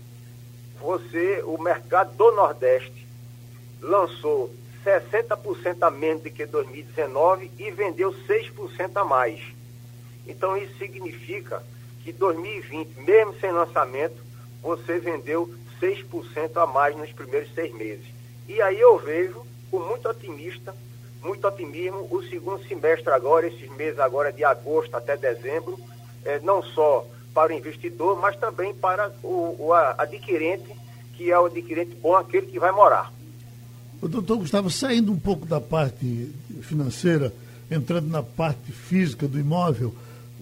[0.80, 3.06] você, o mercado do Nordeste
[3.80, 4.52] lançou
[4.84, 9.40] 60% a menos do que 2019 e vendeu 6% a mais.
[10.26, 11.62] Então isso significa
[12.02, 14.16] que 2020, mesmo sem lançamento,
[14.62, 18.06] você vendeu 6% a mais nos primeiros seis meses.
[18.46, 20.74] E aí eu vejo com muito otimista,
[21.22, 25.78] muito otimismo, o segundo semestre agora, esses meses agora de agosto até dezembro,
[26.24, 27.04] é, não só
[27.38, 30.74] para o investidor, mas também para o, o adquirente,
[31.16, 33.12] que é o adquirente bom, aquele que vai morar.
[34.03, 37.33] O doutor Gustavo, saindo um pouco da parte financeira,
[37.70, 39.94] entrando na parte física do imóvel,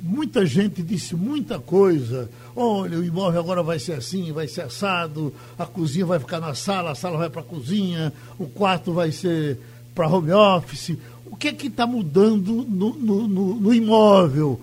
[0.03, 2.31] muita gente disse muita coisa.
[2.55, 6.55] Olha, o imóvel agora vai ser assim, vai ser assado, a cozinha vai ficar na
[6.55, 9.59] sala, a sala vai para a cozinha, o quarto vai ser
[9.95, 10.97] para home office.
[11.27, 14.59] O que é que está mudando no, no, no, no, imóvel,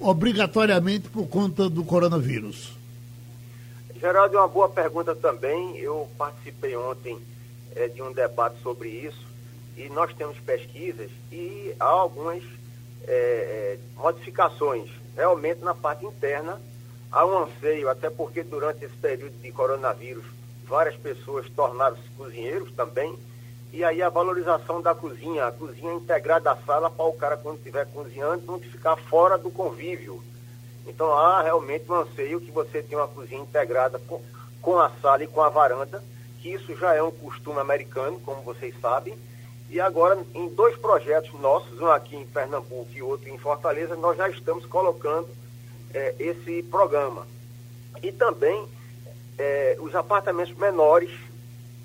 [0.00, 2.72] obrigatoriamente por conta do coronavírus?
[4.00, 5.76] Geraldo, é uma boa pergunta também.
[5.76, 7.18] Eu participei ontem
[7.76, 9.26] é, de um debate sobre isso
[9.76, 12.42] e nós temos pesquisas e há algumas
[13.06, 14.90] é, modificações.
[15.16, 16.60] Realmente, na parte interna,
[17.10, 20.24] há um anseio, até porque durante esse período de coronavírus,
[20.66, 23.18] várias pessoas tornaram-se cozinheiros também,
[23.72, 27.58] e aí a valorização da cozinha, a cozinha integrada à sala para o cara, quando
[27.58, 30.22] estiver cozinhando, não ficar fora do convívio.
[30.86, 34.20] Então há realmente um anseio que você tenha uma cozinha integrada com,
[34.60, 36.02] com a sala e com a varanda,
[36.40, 39.16] que isso já é um costume americano, como vocês sabem,
[39.70, 44.16] e agora, em dois projetos nossos, um aqui em Pernambuco e outro em Fortaleza, nós
[44.16, 45.28] já estamos colocando
[45.94, 47.24] é, esse programa.
[48.02, 48.66] E também
[49.38, 51.12] é, os apartamentos menores,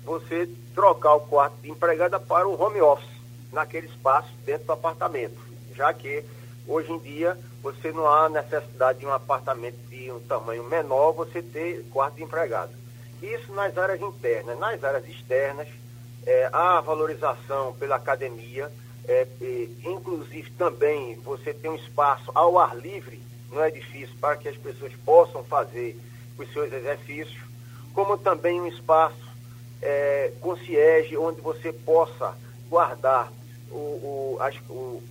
[0.06, 3.16] você trocar o quarto de empregada para o home office,
[3.52, 5.36] naquele espaço dentro do apartamento,
[5.74, 6.24] já que
[6.66, 11.42] hoje em dia você não há necessidade de um apartamento de um tamanho menor, você
[11.42, 12.72] ter quarto de empregada.
[13.20, 14.56] Isso nas áreas internas.
[14.58, 15.66] Nas áreas externas,
[16.24, 18.70] é, a valorização pela academia,
[19.08, 24.48] é, e, inclusive também você tem um espaço ao ar livre no edifício para que
[24.48, 25.98] as pessoas possam fazer
[26.38, 27.40] os seus exercícios,
[27.94, 29.25] como também um espaço
[29.82, 32.34] é, concierge onde você possa
[32.68, 33.32] guardar
[33.70, 35.02] o, o, as, o,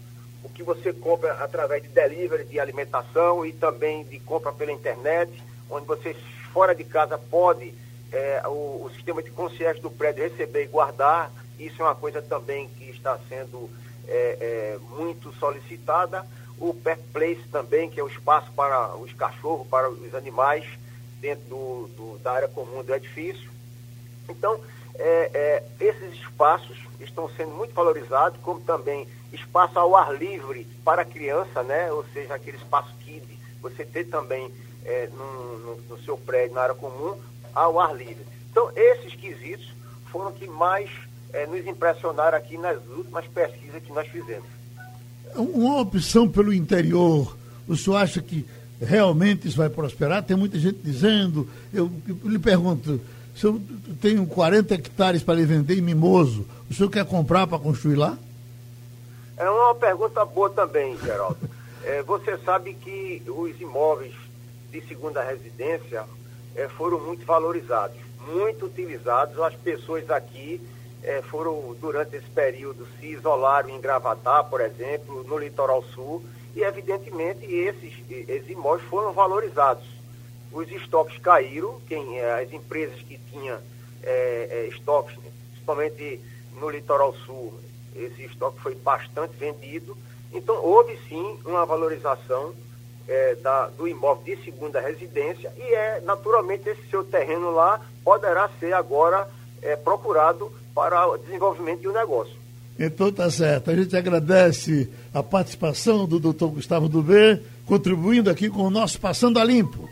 [0.44, 5.32] o que você compra através de delivery de alimentação e também de compra pela internet,
[5.70, 6.16] onde você
[6.54, 7.74] fora de casa pode
[8.12, 11.32] é, o, o, sistema de concierge do prédio receber e guardar.
[11.60, 13.70] Isso é uma coisa também que está sendo
[14.08, 16.26] é, é, muito solicitada.
[16.58, 20.66] O pet place também, que é o espaço para os cachorros, para os animais,
[21.20, 23.50] dentro do, do, da área comum do edifício.
[24.30, 24.60] Então,
[24.98, 31.02] é, é, esses espaços estão sendo muito valorizados, como também espaço ao ar livre para
[31.02, 31.92] a criança, né?
[31.92, 33.26] ou seja, aquele espaço KID,
[33.62, 34.52] você ter também
[34.86, 37.20] é, no, no, seu prédio, na área comum,
[37.54, 38.26] ao ar livre.
[38.52, 39.74] Então, esses quesitos
[40.12, 40.90] foram que mais
[41.34, 44.48] é, nos impressionaram aqui nas últimas pesquisas que nós fizemos.
[45.36, 47.36] Uma opção pelo interior,
[47.68, 48.46] o senhor acha que
[48.80, 50.24] realmente isso vai prosperar?
[50.24, 53.02] Tem muita gente dizendo, eu, eu lhe pergunto,
[53.36, 53.62] se eu
[54.02, 58.18] tenho 40 hectares para lhe vender em Mimoso, o senhor quer comprar para construir lá?
[59.36, 61.38] É uma pergunta boa também, Geraldo.
[61.84, 64.14] É, você sabe que os imóveis
[64.72, 66.06] de segunda residência
[66.56, 69.38] é, foram muito valorizados, muito utilizados.
[69.42, 70.62] As pessoas aqui
[71.04, 76.24] é, foram, durante esse período, se isolaram em Gravatar, por exemplo, no litoral sul,
[76.56, 79.95] e evidentemente esses, esses imóveis foram valorizados
[80.56, 83.60] os estoques caíram, quem, é, as empresas que tinham
[84.02, 85.18] é, estoques,
[85.52, 86.20] principalmente
[86.60, 87.54] no litoral sul,
[87.96, 89.98] esse estoque foi bastante vendido.
[90.34, 92.54] Então, houve sim uma valorização
[93.08, 98.50] é, da, do imóvel de segunda residência e é naturalmente esse seu terreno lá poderá
[98.60, 99.30] ser agora
[99.62, 102.36] é, procurado para o desenvolvimento de um negócio.
[102.78, 103.72] Então tá certo.
[103.72, 109.40] A gente agradece a participação do doutor Gustavo Dubê, contribuindo aqui com o nosso Passando
[109.40, 109.85] a Limpo.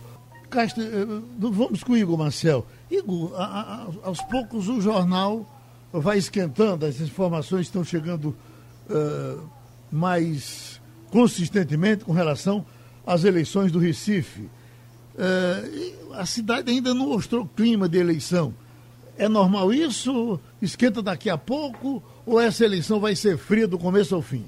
[0.53, 1.05] Castro, eh,
[1.39, 2.63] vamos com o Igor Marcel.
[2.89, 5.49] Igor, a, a, aos poucos o jornal
[5.91, 8.35] vai esquentando, as informações estão chegando
[8.87, 9.49] uh,
[9.91, 12.63] mais consistentemente com relação
[13.05, 14.41] às eleições do Recife.
[15.15, 18.53] Uh, a cidade ainda não mostrou clima de eleição.
[19.17, 20.39] É normal isso?
[20.61, 22.01] Esquenta daqui a pouco?
[22.27, 24.45] Ou essa eleição vai ser fria do começo ao fim?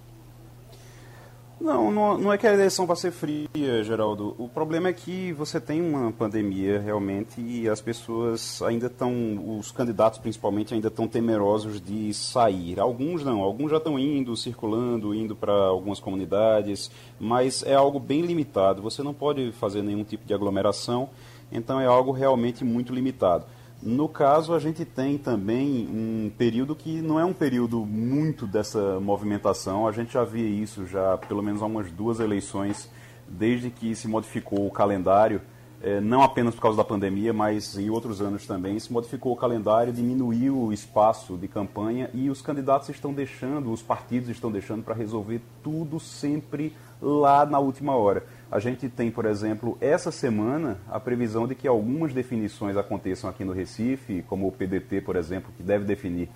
[1.60, 4.36] Não, não, é que a eleição vai ser fria, Geraldo.
[4.38, 9.72] O problema é que você tem uma pandemia realmente e as pessoas ainda estão, os
[9.72, 12.80] candidatos principalmente, ainda estão temerosos de sair.
[12.80, 18.22] Alguns não, alguns já estão indo, circulando, indo para algumas comunidades, mas é algo bem
[18.22, 18.82] limitado.
[18.82, 21.10] Você não pode fazer nenhum tipo de aglomeração,
[21.52, 23.46] então é algo realmente muito limitado.
[23.86, 29.00] No caso, a gente tem também um período que não é um período muito dessa
[29.00, 29.88] movimentação.
[29.88, 32.90] A gente já via isso já pelo menos há umas duas eleições,
[33.28, 35.40] desde que se modificou o calendário,
[35.86, 39.36] é, não apenas por causa da pandemia, mas em outros anos também, se modificou o
[39.36, 44.82] calendário, diminuiu o espaço de campanha e os candidatos estão deixando, os partidos estão deixando
[44.82, 48.26] para resolver tudo sempre lá na última hora.
[48.52, 53.46] A gente tem, por exemplo, essa semana a previsão de que algumas definições aconteçam aqui
[53.46, 56.30] no Recife, como o PDT, por exemplo, que deve definir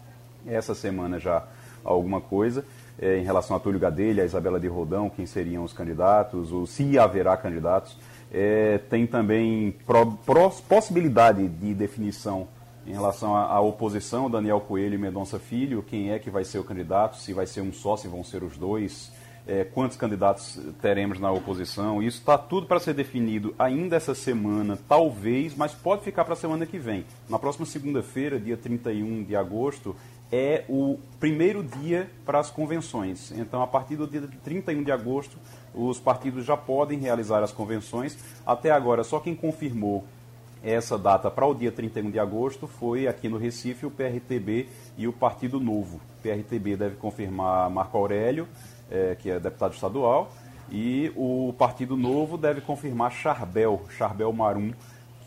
[0.46, 1.48] essa semana já
[1.84, 2.64] alguma coisa
[3.02, 6.68] é, em relação a Túlio Gadelha, a Isabela de Rodão, quem seriam os candidatos, ou
[6.68, 7.98] se haverá candidatos.
[8.32, 12.48] É, tem também pro, pro, possibilidade de definição
[12.86, 16.64] em relação à, oposição, Daniel Coelho e Mendonça Filho, quem é que vai ser o
[16.64, 19.12] candidato, se vai ser um só, se vão ser os dois,
[19.48, 22.02] é, quantos candidatos teremos na oposição.
[22.02, 26.38] Isso está tudo para ser definido ainda essa semana, talvez, mas pode ficar para a
[26.38, 27.06] semana que vem.
[27.28, 29.96] Na próxima segunda-feira, dia 31 de agosto,
[30.32, 33.32] é o primeiro dia para as convenções.
[33.32, 35.38] Então, a partir do dia 31 de agosto,
[35.74, 38.18] os partidos já podem realizar as convenções.
[38.46, 40.06] Até agora, só quem confirmou
[40.64, 45.08] essa data para o dia 31 de agosto foi aqui no Recife o PRTB e
[45.08, 45.98] o Partido Novo.
[45.98, 48.48] O PRTB deve confirmar Marco Aurélio
[48.90, 50.32] é, que é deputado estadual,
[50.72, 54.72] e o Partido Novo deve confirmar Charbel, Charbel Marum,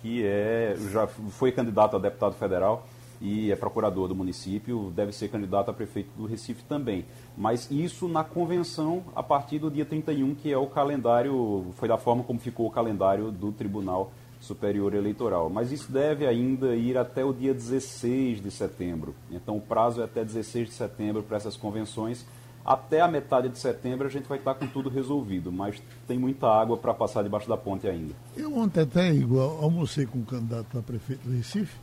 [0.00, 2.86] que é, já foi candidato a deputado federal
[3.22, 7.04] e é procurador do município, deve ser candidato a prefeito do Recife também.
[7.38, 11.96] Mas isso na convenção a partir do dia 31, que é o calendário, foi da
[11.96, 15.48] forma como ficou o calendário do Tribunal Superior Eleitoral.
[15.48, 19.14] Mas isso deve ainda ir até o dia 16 de setembro.
[19.30, 22.26] Então o prazo é até 16 de setembro para essas convenções
[22.64, 26.46] até a metade de setembro a gente vai estar com tudo resolvido, mas tem muita
[26.46, 28.14] água para passar debaixo da ponte ainda.
[28.36, 31.76] Eu ontem até, igual, almocei com um candidato a prefeito do Recife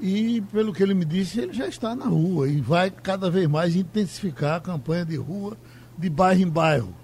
[0.00, 3.48] e, pelo que ele me disse, ele já está na rua e vai cada vez
[3.48, 5.56] mais intensificar a campanha de rua,
[5.96, 6.94] de bairro em bairro.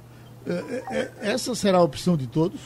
[0.47, 2.61] É, é, é essa será a opção de todos?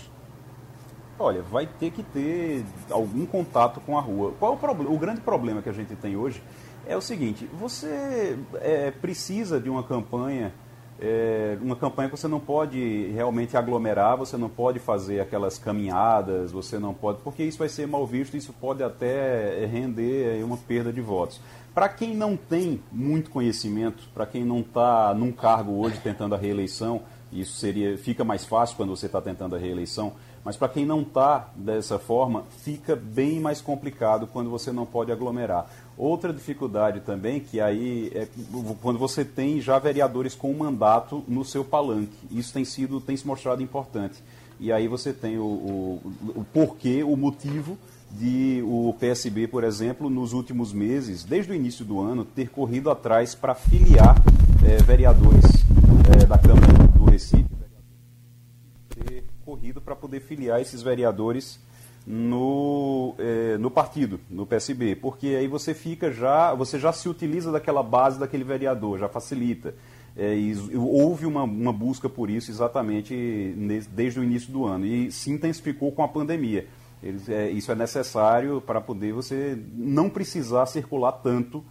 [1.18, 4.34] Olha, vai ter que ter algum contato com a rua.
[4.38, 4.90] Qual o, problema?
[4.90, 6.42] o grande problema que a gente tem hoje
[6.86, 10.52] é o seguinte: você é, precisa de uma campanha,
[11.00, 16.52] é, uma campanha que você não pode realmente aglomerar, você não pode fazer aquelas caminhadas,
[16.52, 20.92] você não pode, porque isso vai ser mal visto, isso pode até render uma perda
[20.92, 21.40] de votos.
[21.74, 26.38] Para quem não tem muito conhecimento, para quem não está num cargo hoje tentando a
[26.38, 30.12] reeleição, Isso seria, fica mais fácil quando você está tentando a reeleição,
[30.44, 35.10] mas para quem não está dessa forma, fica bem mais complicado quando você não pode
[35.10, 35.68] aglomerar.
[35.98, 38.28] Outra dificuldade também, que aí é
[38.82, 42.16] quando você tem já vereadores com mandato no seu palanque.
[42.30, 44.22] Isso tem sido, tem se mostrado importante.
[44.60, 47.78] E aí você tem o, o, o porquê, o motivo
[48.10, 52.90] de o PSB, por exemplo, nos últimos meses, desde o início do ano, ter corrido
[52.90, 54.22] atrás para filiar
[54.66, 55.44] é, vereadores
[56.14, 57.46] é, da Câmara do Recife,
[58.90, 61.58] ter corrido para poder filiar esses vereadores
[62.06, 67.50] no, é, no partido, no PSB, porque aí você fica já, você já se utiliza
[67.50, 69.74] daquela base daquele vereador, já facilita.
[70.16, 70.34] É,
[70.74, 73.54] houve uma, uma, busca por isso exatamente
[73.90, 76.66] desde o início do ano e se intensificou com a pandemia.
[77.02, 81.62] Eles, é, isso é necessário para poder você não precisar circular tanto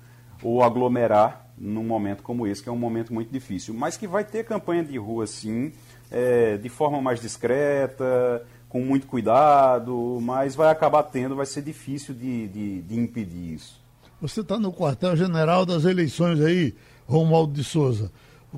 [0.44, 3.74] ou aglomerar num momento como esse, que é um momento muito difícil.
[3.74, 5.72] Mas que vai ter campanha de rua, sim,
[6.12, 12.14] é, de forma mais discreta, com muito cuidado, mas vai acabar tendo, vai ser difícil
[12.14, 13.82] de, de, de impedir isso.
[14.22, 16.74] Você está no quartel-general das eleições aí,
[17.06, 18.12] Romualdo de Souza.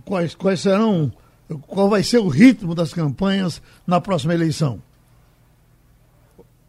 [0.06, 1.12] Quais, quais serão,
[1.67, 4.82] qual vai ser o ritmo das campanhas na próxima eleição?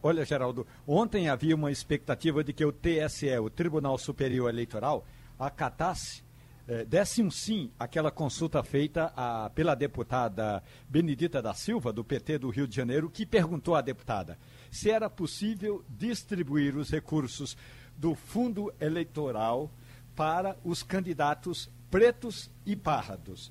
[0.03, 5.05] Olha, Geraldo, ontem havia uma expectativa de que o TSE, o Tribunal Superior Eleitoral,
[5.39, 6.23] acatasse,
[6.69, 12.39] eh, desse um sim àquela consulta feita a, pela deputada Benedita da Silva, do PT
[12.39, 14.39] do Rio de Janeiro, que perguntou à deputada
[14.71, 17.57] se era possível distribuir os recursos
[17.97, 19.71] do fundo eleitoral
[20.15, 23.51] para os candidatos pretos e pardos.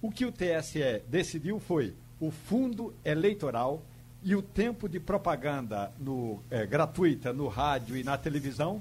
[0.00, 3.82] O que o TSE decidiu foi o fundo eleitoral
[4.22, 8.80] e o tempo de propaganda no, é, gratuita no rádio e na televisão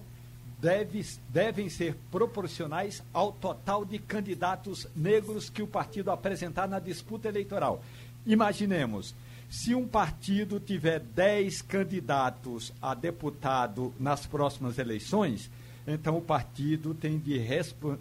[0.64, 7.28] deve, devem ser proporcionais ao total de candidatos negros que o partido apresentar na disputa
[7.28, 7.84] eleitoral.
[8.26, 9.14] Imaginemos,
[9.50, 15.52] se um partido tiver 10 candidatos a deputado nas próximas eleições,
[15.86, 17.38] então o partido tem, de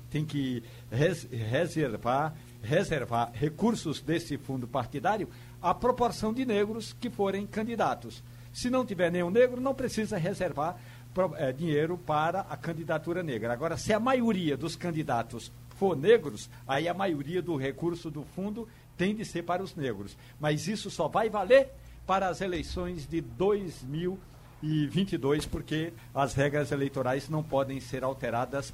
[0.09, 5.29] tem que res reservar, reservar recursos desse fundo partidário
[5.61, 8.23] a proporção de negros que forem candidatos.
[8.53, 10.77] Se não tiver nenhum negro, não precisa reservar
[11.37, 13.53] é, dinheiro para a candidatura negra.
[13.53, 18.67] Agora, se a maioria dos candidatos for negros, aí a maioria do recurso do fundo
[18.97, 20.17] tem de ser para os negros.
[20.41, 21.71] Mas isso só vai valer
[22.07, 28.73] para as eleições de 2022, porque as regras eleitorais não podem ser alteradas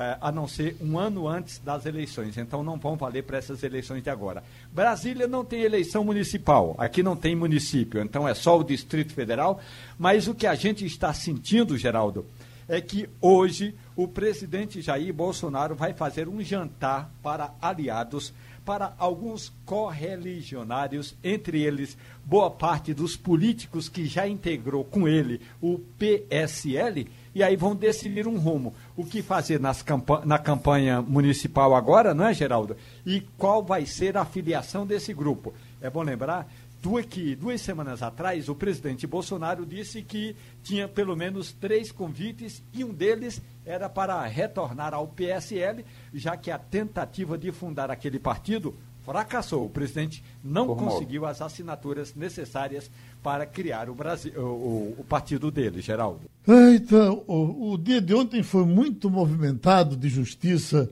[0.00, 2.38] eh, a não ser um ano antes das eleições.
[2.38, 4.44] Então não vão valer para essas eleições de agora.
[4.72, 9.60] Brasília não tem eleição municipal, aqui não tem município, então é só o Distrito Federal.
[9.98, 12.24] Mas o que a gente está sentindo, Geraldo,
[12.68, 18.32] é que hoje o presidente Jair Bolsonaro vai fazer um jantar para aliados,
[18.68, 25.78] para alguns correligionários, entre eles boa parte dos políticos que já integrou com ele o
[25.98, 28.74] PSL e aí vão decidir um rumo.
[28.94, 32.76] O que fazer campa na campanha municipal agora, não é, Geraldo?
[33.06, 35.54] E qual vai ser a filiação desse grupo?
[35.80, 36.46] É bom lembrar
[36.82, 42.62] duas, que duas semanas atrás o presidente Bolsonaro disse que tinha pelo menos três convites
[42.72, 48.18] e um deles era para retornar ao PSL, já que a tentativa de fundar aquele
[48.18, 49.64] partido fracassou.
[49.64, 50.88] O presidente não Formou.
[50.88, 52.90] conseguiu as assinaturas necessárias
[53.22, 56.20] para criar o, Brasil, o, o partido dele, Geraldo.
[56.46, 60.90] Então, o, o, dia de ontem foi muito movimentado de justiça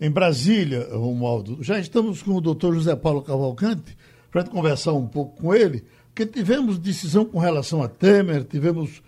[0.00, 1.58] em Brasília, Romualdo.
[1.60, 3.96] Já estamos com o doutor José Paulo Cavalcante
[4.30, 9.02] para conversar um pouco com ele, porque tivemos decisão com relação a Temer, tivemos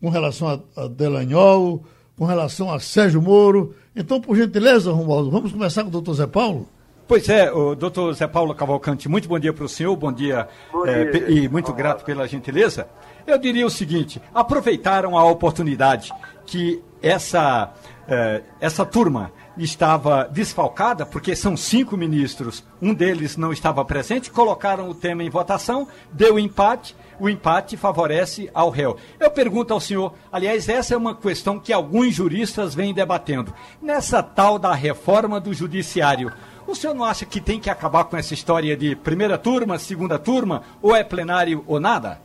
[0.00, 1.84] com relação a, a Delanhol,
[2.16, 3.74] com relação a Sérgio Moro.
[3.94, 6.68] Então, por gentileza, Romualdo, vamos começar com o doutor Zé Paulo?
[7.08, 10.48] Pois é, o doutor Zé Paulo Cavalcante, muito bom dia para o senhor, bom dia,
[10.72, 12.88] bom é, dia e muito grato pela gentileza.
[13.24, 16.12] Eu diria o seguinte: aproveitaram a oportunidade
[16.44, 17.72] que essa,
[18.08, 24.88] é, essa turma estava desfalcada, porque são cinco ministros, um deles não estava presente, colocaram
[24.88, 28.96] o tema em votação, deu empate, o empate favorece ao réu.
[29.18, 33.52] Eu pergunto ao senhor, aliás, essa é uma questão que alguns juristas vêm debatendo.
[33.80, 36.32] Nessa tal da reforma do judiciário,
[36.66, 40.18] o senhor não acha que tem que acabar com essa história de primeira turma, segunda
[40.18, 42.20] turma, ou é plenário ou nada?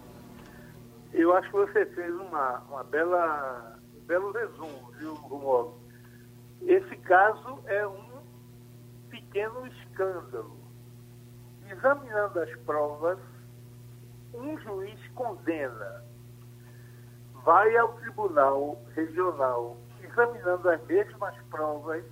[1.14, 5.74] Eu acho que você fez uma, uma bela, um belo resumo, viu?
[6.62, 8.22] Esse caso é um
[9.10, 10.58] pequeno escândalo.
[11.70, 13.20] Examinando as provas,
[14.34, 16.04] um juiz condena,
[17.44, 22.04] vai ao tribunal regional, examinando as mesmas provas,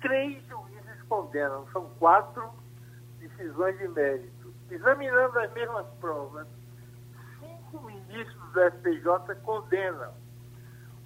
[0.00, 1.66] três juízes condenam.
[1.72, 2.50] São quatro
[3.18, 4.54] decisões de mérito.
[4.70, 6.46] Examinando as mesmas provas,
[7.38, 10.12] cinco ministros do STJ condenam.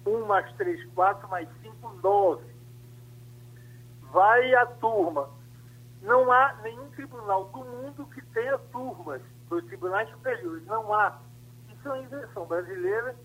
[0.05, 2.45] Um mais três, quatro, mais cinco, nove.
[4.11, 5.29] Vai a turma.
[6.01, 10.65] Não há nenhum tribunal do mundo que tenha turmas dos tribunais superiores.
[10.67, 11.19] Não há.
[11.69, 13.15] Isso é uma invenção brasileira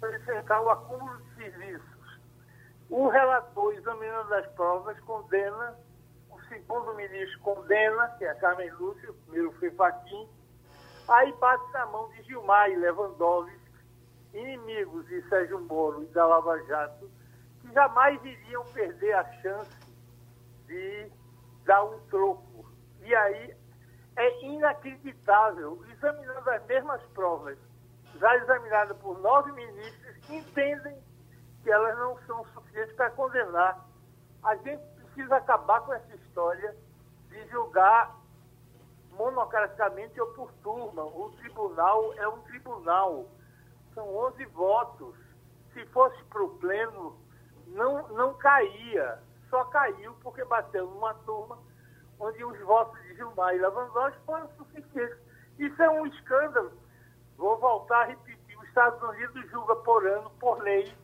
[0.00, 2.20] para enfrentar o acúmulo de serviços.
[2.88, 5.74] O relator, examinando as provas, condena,
[6.30, 10.28] o segundo ministro condena, que é a Carmen Lúcia, o primeiro foi Faquim,
[11.08, 13.57] aí bate na mão de Gilmar e Lewandowski,
[14.32, 17.10] inimigos de Sérgio Moro e da Lava Jato,
[17.60, 19.70] que jamais iriam perder a chance
[20.66, 21.10] de
[21.64, 22.70] dar um troco.
[23.02, 23.56] E aí
[24.16, 27.58] é inacreditável, examinando as mesmas provas,
[28.16, 30.98] já examinadas por nove ministros, entendem
[31.62, 33.86] que elas não são suficientes para condenar.
[34.42, 36.74] A gente precisa acabar com essa história
[37.28, 38.16] de julgar
[39.12, 41.04] monocraticamente ou por turma.
[41.04, 43.26] O tribunal é um tribunal.
[43.98, 45.16] São 11 votos.
[45.74, 47.18] Se fosse para o pleno,
[47.66, 49.20] não, não caía.
[49.50, 51.58] Só caiu porque bateu numa turma
[52.20, 55.18] onde os votos de Gilmar e Lewandowski foram suficientes.
[55.58, 56.72] Isso é um escândalo.
[57.36, 58.56] Vou voltar a repetir.
[58.56, 60.96] Os Estados Unidos julga por ano, por lei,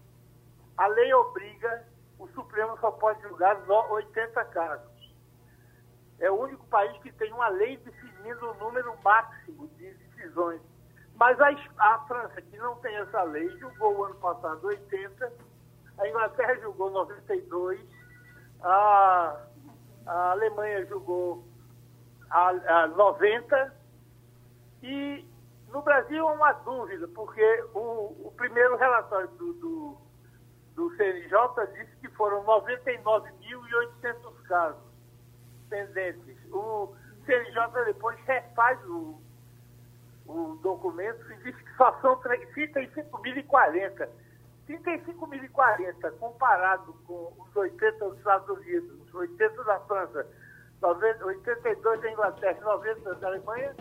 [0.76, 5.14] a lei obriga, o Supremo só pode julgar 80 casos.
[6.20, 10.62] É o único país que tem uma lei definindo o número máximo de decisões.
[11.16, 15.32] Mas a, a França, que não tem essa lei, julgou ano passado 80,
[15.98, 17.80] a Inglaterra julgou 92,
[18.62, 19.40] a,
[20.06, 21.44] a Alemanha julgou
[22.30, 23.74] a, a 90,
[24.82, 25.24] e
[25.68, 30.04] no Brasil há uma dúvida, porque o, o primeiro relatório do, do
[30.74, 31.32] do CNJ
[31.74, 34.82] disse que foram 99.800 casos
[35.68, 36.36] pendentes.
[36.52, 36.94] O
[37.24, 39.20] CNJ depois refaz o,
[40.26, 44.08] o documento diz que só são 35.040.
[44.66, 50.26] 35.040 comparado com os 80 dos Estados Unidos, os 80 da França,
[50.80, 53.76] 90, 82 da Inglaterra e 90 da Alemanha,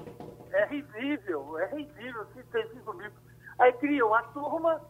[0.51, 3.11] é risível, é risível 35 mil.
[3.59, 4.81] Aí criam a turma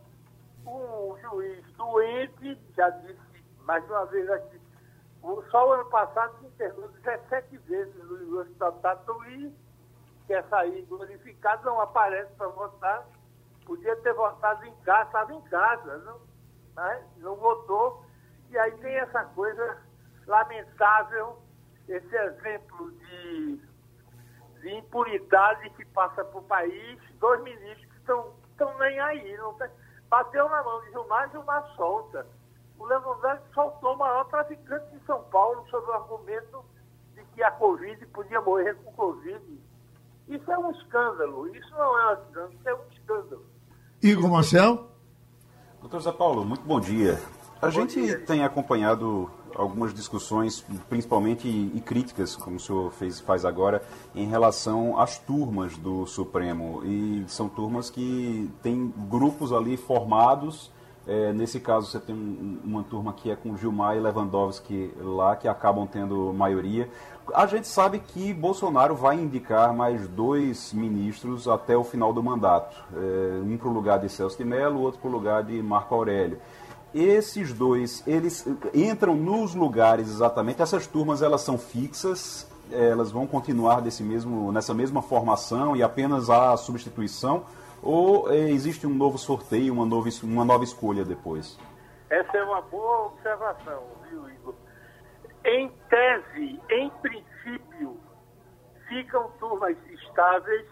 [0.65, 3.19] um juiz doente, já disse
[3.65, 4.59] mais uma vez aqui,
[5.51, 9.53] só o ano passado se internou 17 vezes no Hospital Tatuí,
[10.27, 13.05] quer sair glorificado, não aparece para votar,
[13.65, 16.19] podia ter votado em casa, estava em casa, não,
[16.75, 17.07] né?
[17.17, 18.05] não votou,
[18.49, 19.81] e aí tem essa coisa
[20.27, 21.37] lamentável,
[21.87, 23.61] esse exemplo de,
[24.61, 28.33] de impunidade que passa para o país, dois ministros que estão,
[28.79, 29.57] nem aí, não
[30.09, 32.27] bateu na mão de Gilmar, Gilmar solta.
[32.77, 36.63] O Lewandowski soltou o maior traficante de São Paulo sob o argumento
[37.13, 39.62] de que a Covid podia morrer com Covid.
[40.73, 41.55] Escândalo.
[41.55, 43.45] Isso não é um escândalo, isso é um escândalo.
[44.01, 44.89] Igor Marcel?
[45.79, 47.19] Doutor Zé Paulo, muito bom dia.
[47.61, 48.19] A bom gente dia.
[48.19, 53.81] tem acompanhado algumas discussões, principalmente e, críticas, como o senhor fez, faz agora,
[54.15, 56.81] em relação às turmas do Supremo.
[56.83, 60.71] E são turmas que têm grupos ali formados.
[61.05, 65.35] É, nesse caso, você tem um, uma turma que é com Gilmar e Lewandowski lá,
[65.35, 66.89] que acabam tendo maioria.
[67.33, 72.75] A gente sabe que Bolsonaro vai indicar mais dois ministros até o final do mandato.
[72.95, 75.93] É, um para o lugar de Celso de Mello, outro para o lugar de Marco
[75.93, 76.39] Aurélio
[76.93, 83.81] esses dois, eles entram nos lugares exatamente, essas turmas elas são fixas, elas vão continuar
[83.81, 87.43] desse mesmo, nessa mesma formação e apenas a substituição,
[87.83, 91.59] ou é, existe um novo sorteio, uma nova, uma nova escolha depois?
[92.09, 94.55] Essa é uma boa observação, viu, Igor?
[95.43, 97.99] Em tese, em princípio,
[98.87, 100.65] ficam turmas estáveis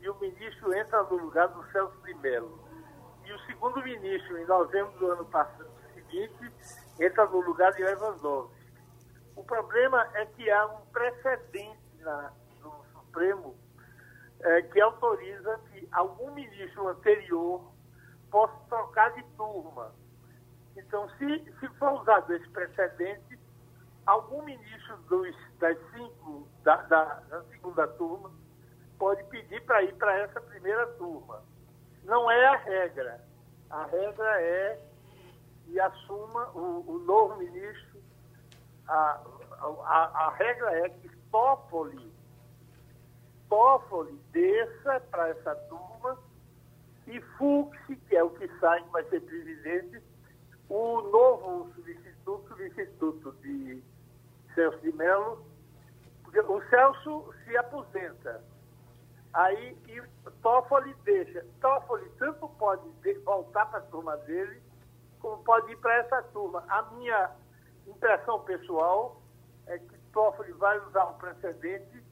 [0.00, 2.64] e o ministro entra no lugar do Celso de Mello
[3.24, 6.52] e o segundo ministro, em novembro do ano passado, seguinte,
[7.00, 8.64] entra no lugar de Lewandowski.
[9.34, 13.56] O problema é que há um precedente na, no Supremo
[14.40, 17.72] é, que autoriza que algum ministro anterior
[18.30, 19.92] possa trocar de turma.
[20.76, 23.38] Então, se, se for usado esse precedente,
[24.06, 28.30] algum ministro dos, das cinco da, da, da segunda turma
[28.98, 31.42] pode pedir para ir para essa primeira turma
[32.04, 33.20] não é a regra.
[33.70, 34.80] A regra é
[35.64, 38.02] que assuma o, o novo ministro.
[38.86, 39.20] A,
[39.60, 42.12] a, a, regra é que Toffoli,
[43.48, 46.18] Toffoli desça para essa turma
[47.06, 50.02] e Fux, que é o que sai, vai ser presidente,
[50.68, 53.82] o novo substituto, substituto de
[54.54, 55.44] Celso de Mello,
[56.26, 58.42] o Celso se aposenta.
[59.32, 60.02] Aí e
[60.42, 61.44] Toffoli deixa.
[61.60, 62.88] Toffoli tanto pode
[63.24, 64.62] voltar para a turma dele,
[65.20, 66.64] como pode ir para essa turma.
[66.68, 67.30] A minha
[67.86, 69.20] impressão pessoal
[69.66, 72.03] é que Toffoli vai usar um precedente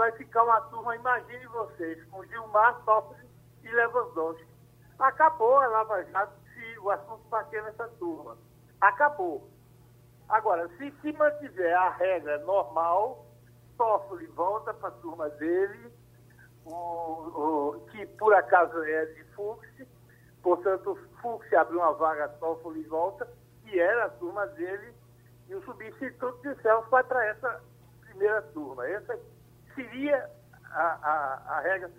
[0.00, 3.28] vai ficar uma turma, imagine vocês, com Gilmar, Toffoli
[3.62, 4.48] e Lewandowski.
[4.98, 8.38] Acabou a Lava Jato se o assunto bater nessa turma.
[8.80, 9.46] Acabou.
[10.26, 13.26] Agora, se se mantiver a regra normal,
[13.76, 15.92] Toffoli volta para a turma dele,
[16.64, 19.68] o, o, que por acaso é de Fux,
[20.42, 23.30] portanto, Fux abriu uma vaga, Toffoli volta,
[23.64, 24.94] que era a turma dele,
[25.46, 27.62] e o substituto de Celso vai para essa
[28.00, 28.88] primeira turma.
[28.88, 29.18] Essa
[29.80, 30.30] seria
[30.70, 31.90] a, a, a regra.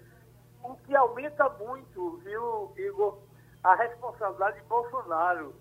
[0.64, 3.20] O que aumenta muito, viu, Igor,
[3.64, 5.56] a responsabilidade de Bolsonaro.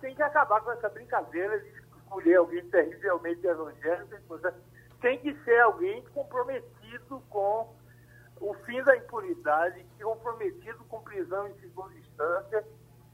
[0.00, 4.40] Tem que acabar com essa brincadeira de escolher alguém terrivelmente evangélico.
[5.00, 7.74] Tem que ser alguém comprometido com
[8.40, 12.66] o fim da impunidade, comprometido com prisão em segunda instância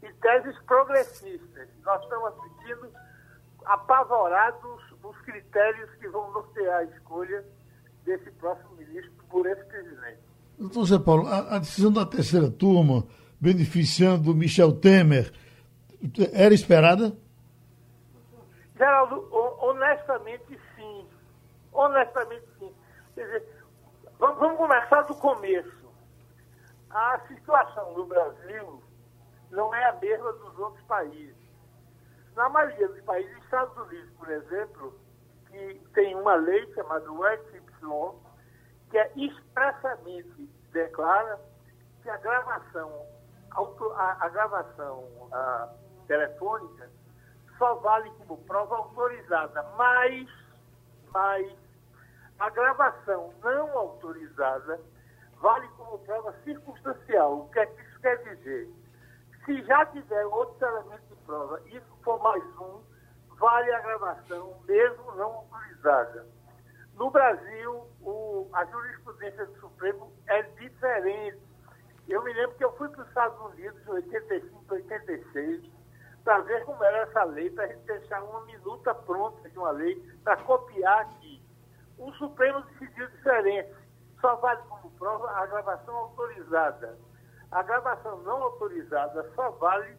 [0.03, 1.69] e teses progressistas.
[1.83, 2.93] Nós estamos assistindo
[3.65, 7.45] apavorados os critérios que vão nortear a escolha
[8.07, 10.19] desse próximo ministro por esse presidente.
[10.59, 13.05] Doutor Zé Paulo, a, a decisão da terceira turma
[13.39, 15.31] beneficiando Michel Temer
[16.33, 17.15] era esperada?
[18.77, 19.29] Geraldo,
[19.61, 21.07] honestamente sim.
[21.73, 22.73] Honestamente sim.
[23.15, 23.49] Quer dizer,
[24.19, 25.87] vamos, começar do começo.
[26.91, 28.83] A situação no Brasil
[29.51, 31.37] não é a mesma dos outros países.
[32.35, 34.95] Na maioria dos países, Estados Unidos, por exemplo,
[35.51, 37.11] que tem uma lei chamada
[38.91, 41.41] Que é expressamente declara
[42.03, 43.07] que a gravação,
[43.97, 45.69] a, a gravação a,
[46.07, 46.91] telefônica
[47.59, 50.29] só vale como prova autorizada, mas,
[51.13, 51.53] mas
[52.39, 54.81] a gravação não autorizada
[55.41, 57.41] vale como prova circunstancial.
[57.41, 58.71] O que é que isso quer dizer?
[59.45, 62.81] Se já tiver outros elementos de prova, isso for mais um,
[63.39, 66.27] vale a gravação, mesmo não autorizada.
[66.97, 71.39] No Brasil, o, a jurisprudência do Supremo é diferente.
[72.09, 75.71] Eu me lembro que eu fui para os Estados Unidos em 85, 86,
[76.25, 79.73] para ver como era essa lei, para a gente deixar uma minuta pronta de uma
[79.73, 79.95] lei
[80.25, 81.43] para copiar aqui.
[81.99, 83.75] O Supremo decidiu diferente.
[84.21, 86.99] Só vale como prova a gravação autorizada.
[87.51, 89.99] A gravação não autorizada só vale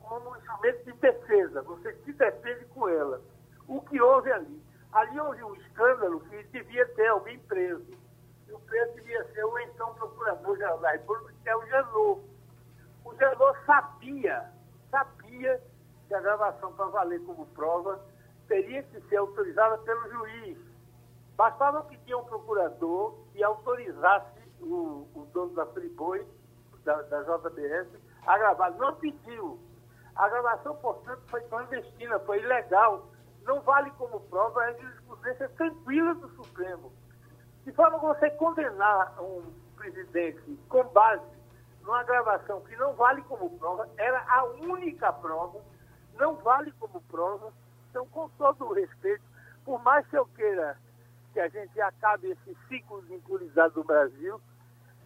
[0.00, 1.60] como instrumento de defesa.
[1.62, 3.20] Você se defende com ela.
[3.68, 4.69] O que houve ali?
[4.92, 7.92] Ali houve um escândalo que devia ter alguém preso.
[8.48, 12.22] E o preso devia ser o então procurador-geral da República, que é o Janot.
[13.04, 14.50] O Janot sabia
[14.90, 15.62] sabia
[16.06, 18.00] que a gravação para valer como prova
[18.48, 20.58] teria que ser autorizada pelo juiz.
[21.36, 26.26] Bastava que tinha um procurador que autorizasse o, o dono da Friboi,
[26.84, 27.88] da, da JBS,
[28.26, 28.70] a gravar.
[28.72, 29.58] Não pediu.
[30.16, 33.06] A gravação, portanto, foi clandestina, foi ilegal.
[33.50, 36.92] Não vale como prova a jurisprudência tranquila do Supremo.
[37.64, 39.42] De forma que você condenar um
[39.74, 41.26] presidente com base
[41.82, 45.60] numa gravação que não vale como prova, era a única prova,
[46.14, 47.52] não vale como prova.
[47.88, 49.24] Então, com todo o respeito,
[49.64, 50.78] por mais que eu queira
[51.32, 54.40] que a gente acabe esse ciclo de impunidade do Brasil,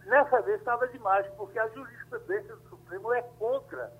[0.04, 3.90] nessa vez estava demais, porque a jurisprudência do Supremo é contra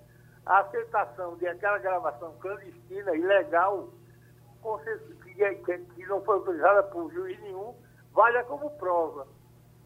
[0.45, 3.89] a aceitação de aquela gravação clandestina, ilegal,
[5.65, 7.73] que não foi autorizada por juiz nenhum,
[8.13, 9.27] valha como prova.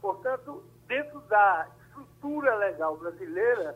[0.02, 3.76] Portanto, dentro da estrutura legal brasileira,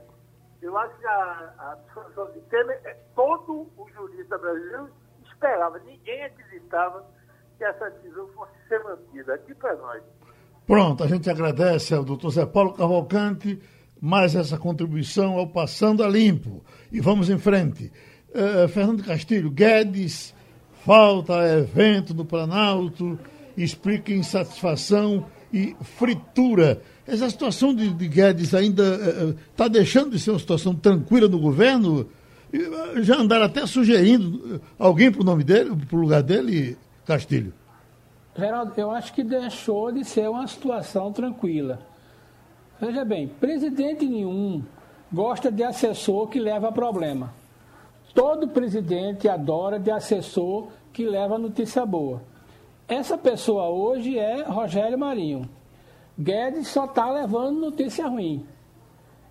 [0.61, 4.89] eu acho que a, a de Temer, é, todo o jurista brasileiro
[5.25, 7.05] esperava, ninguém acreditava
[7.57, 9.33] que essa decisão fosse ser mantida.
[9.33, 10.01] Aqui para nós.
[10.65, 13.61] Pronto, a gente agradece ao doutor Zé Paulo Cavalcante
[13.99, 16.63] mais essa contribuição ao Passando a Limpo.
[16.91, 17.91] E vamos em frente.
[18.29, 20.33] Uh, Fernando Castilho, Guedes,
[20.85, 23.17] falta evento no Planalto,
[23.57, 28.95] explica insatisfação e fritura essa situação de, de Guedes ainda
[29.49, 32.07] está eh, uh, deixando de ser uma situação tranquila no governo?
[33.01, 37.51] Já andaram até sugerindo alguém para o nome dele, para o lugar dele, Castilho?
[38.37, 41.79] Geraldo, eu acho que deixou de ser uma situação tranquila.
[42.79, 44.63] Veja bem, presidente nenhum
[45.11, 47.33] gosta de assessor que leva a problema.
[48.13, 52.21] Todo presidente adora de assessor que leva notícia boa.
[52.87, 55.49] Essa pessoa hoje é Rogério Marinho.
[56.17, 58.45] Guedes só está levando notícia ruim.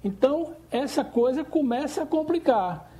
[0.02, 2.90] Então, essa coisa começa a complicar.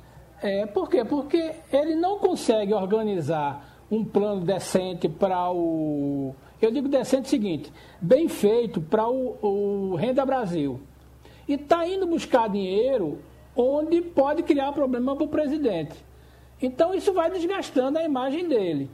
[0.41, 1.03] É, por quê?
[1.03, 7.73] Porque ele não consegue organizar um plano decente para o Eu digo decente o seguinte,
[7.99, 10.79] bem feito para o, o Renda Brasil.
[11.45, 13.19] E está indo buscar dinheiro
[13.55, 16.03] onde pode criar problema para o presidente.
[16.61, 18.89] Então isso vai desgastando a imagem dele.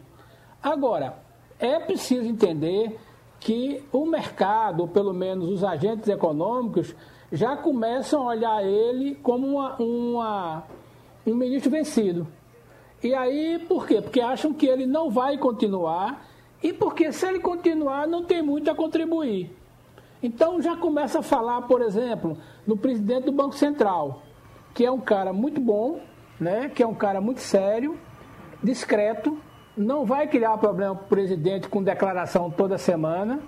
[0.61, 1.17] Agora,
[1.59, 2.99] é preciso entender
[3.39, 6.95] que o mercado, ou pelo menos os agentes econômicos,
[7.31, 10.63] já começam a olhar ele como uma, uma,
[11.25, 12.27] um ministro vencido.
[13.01, 14.01] E aí, por quê?
[14.01, 16.25] Porque acham que ele não vai continuar
[16.61, 19.55] e porque se ele continuar não tem muito a contribuir.
[20.21, 22.37] Então já começa a falar, por exemplo,
[22.67, 24.21] no presidente do Banco Central,
[24.73, 25.99] que é um cara muito bom,
[26.39, 26.69] né?
[26.69, 27.97] que é um cara muito sério,
[28.63, 29.37] discreto,
[29.75, 33.39] não vai criar problema para o presidente com declaração toda semana.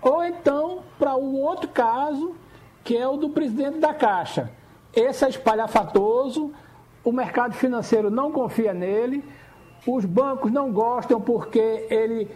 [0.00, 2.34] Ou então, para um outro caso,
[2.84, 4.50] que é o do presidente da Caixa.
[4.94, 6.52] Esse é espalhafatoso,
[7.04, 9.24] o mercado financeiro não confia nele,
[9.86, 12.30] os bancos não gostam porque ele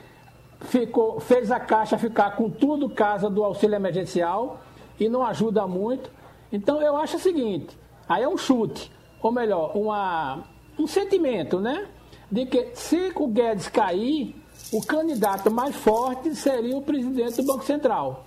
[0.61, 4.61] ficou, fez a Caixa ficar com tudo casa do auxílio emergencial
[4.99, 6.11] e não ajuda muito.
[6.51, 7.79] Então eu acho o seguinte,
[8.09, 8.91] aí é um chute,
[9.23, 10.45] ou melhor, uma,
[10.79, 11.89] um sentimento, né?
[12.31, 14.35] de que se o Guedes cair,
[14.73, 18.27] o candidato mais forte seria o presidente do Banco Central.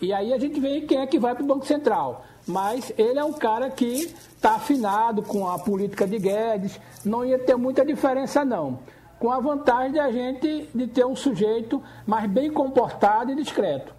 [0.00, 2.24] E aí a gente vê quem é que vai para o Banco Central.
[2.46, 7.38] Mas ele é um cara que está afinado com a política de Guedes, não ia
[7.38, 8.80] ter muita diferença não.
[9.18, 13.94] Com a vantagem de a gente de ter um sujeito mais bem comportado e discreto.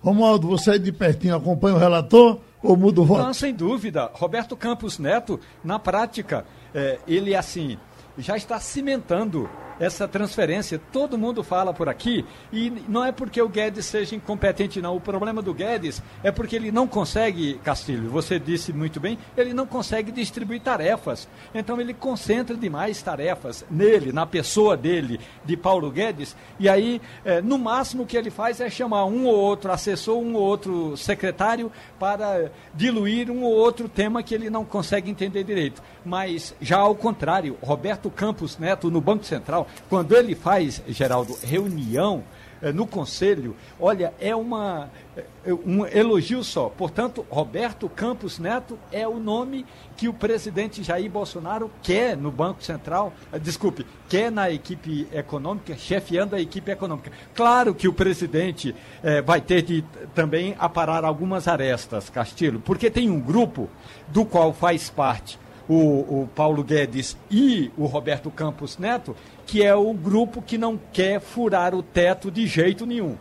[0.00, 3.22] Romualdo, você de pertinho acompanha o relator ou muda o voto?
[3.22, 4.10] Não, sem dúvida.
[4.12, 6.44] Roberto Campos Neto, na prática,
[6.74, 7.78] é, ele assim
[8.18, 9.48] já está cimentando
[9.78, 10.80] essa transferência.
[10.92, 14.96] Todo mundo fala por aqui e não é porque o Guedes seja incompetente, não.
[14.96, 19.52] O problema do Guedes é porque ele não consegue, Castilho, você disse muito bem, ele
[19.52, 21.28] não consegue distribuir tarefas.
[21.54, 27.40] Então ele concentra demais tarefas nele, na pessoa dele, de Paulo Guedes, e aí, é,
[27.40, 30.96] no máximo, o que ele faz é chamar um ou outro assessor, um ou outro
[30.96, 35.82] secretário para diluir um ou outro tema que ele não consegue entender direito.
[36.04, 42.24] Mas já ao contrário, Roberto Campos Neto, no Banco Central, quando ele faz, Geraldo, reunião
[42.60, 46.68] eh, no Conselho, olha, é uma, é, um elogio só.
[46.68, 52.62] Portanto, Roberto Campos Neto é o nome que o presidente Jair Bolsonaro quer no Banco
[52.62, 53.12] Central,
[53.42, 57.12] desculpe, quer na equipe econômica, chefiando a equipe econômica.
[57.34, 63.10] Claro que o presidente eh, vai ter de também aparar algumas arestas, Castilho, porque tem
[63.10, 63.68] um grupo
[64.08, 65.38] do qual faz parte
[65.68, 70.78] o, o Paulo Guedes e o Roberto Campos Neto, que é o grupo que não
[70.92, 73.16] quer furar o teto de jeito nenhum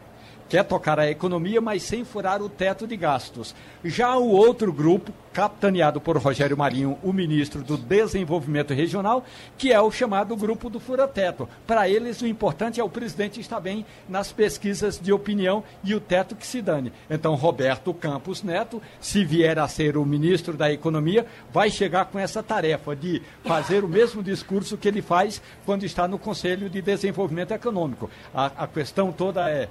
[0.47, 3.55] quer tocar a economia, mas sem furar o teto de gastos.
[3.83, 9.25] Já o outro grupo, capitaneado por Rogério Marinho, o ministro do Desenvolvimento Regional,
[9.57, 11.47] que é o chamado grupo do fura-teto.
[11.67, 15.99] Para eles, o importante é o presidente estar bem nas pesquisas de opinião e o
[15.99, 16.93] teto que se dane.
[17.09, 22.17] Então, Roberto Campos Neto, se vier a ser o ministro da Economia, vai chegar com
[22.17, 26.81] essa tarefa de fazer o mesmo discurso que ele faz quando está no Conselho de
[26.81, 28.09] Desenvolvimento Econômico.
[28.33, 29.67] A, a questão toda é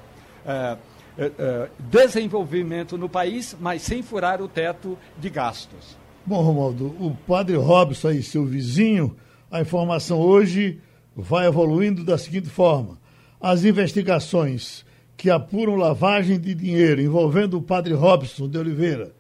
[0.47, 0.76] é,
[1.16, 5.97] é, é, desenvolvimento no país, mas sem furar o teto de gastos.
[6.26, 9.16] Bom, Romualdo, o padre Robson aí, seu vizinho,
[9.51, 10.80] a informação hoje
[11.14, 12.99] vai evoluindo da seguinte forma.
[13.40, 14.84] As investigações
[15.16, 19.12] que apuram lavagem de dinheiro envolvendo o padre Robson de Oliveira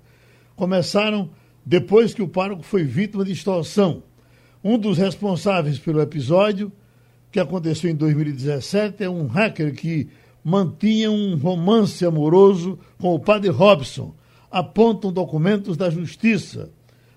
[0.56, 1.30] começaram
[1.64, 4.02] depois que o pároco foi vítima de extorsão.
[4.62, 6.72] Um dos responsáveis pelo episódio,
[7.30, 10.08] que aconteceu em 2017, é um hacker que
[10.44, 14.14] mantinha um romance amoroso com o padre Robson,
[14.50, 16.70] apontam documentos da Justiça.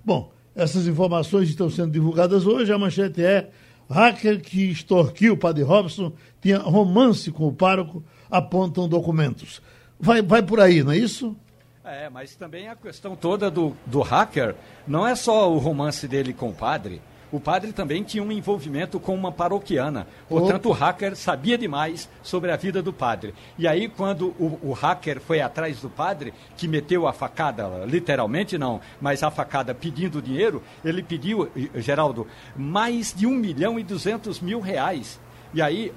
[0.03, 2.71] Bom, essas informações estão sendo divulgadas hoje.
[2.71, 3.49] A manchete é:
[3.89, 9.61] hacker que extorquiu o padre Robson tinha romance com o pároco, apontam documentos.
[9.99, 11.35] Vai, vai por aí, não é isso?
[11.83, 14.55] É, mas também a questão toda do, do hacker
[14.87, 17.01] não é só o romance dele com o padre
[17.31, 20.07] o padre também tinha um envolvimento com uma paroquiana.
[20.29, 20.69] Portanto, Opa.
[20.69, 23.33] o hacker sabia demais sobre a vida do padre.
[23.57, 28.57] E aí, quando o, o, hacker foi atrás do padre, que meteu a facada, literalmente
[28.57, 34.39] não, mas a facada pedindo dinheiro, ele pediu, Geraldo, mais de um milhão e duzentos
[34.39, 35.19] mil reais.
[35.53, 35.93] E aí,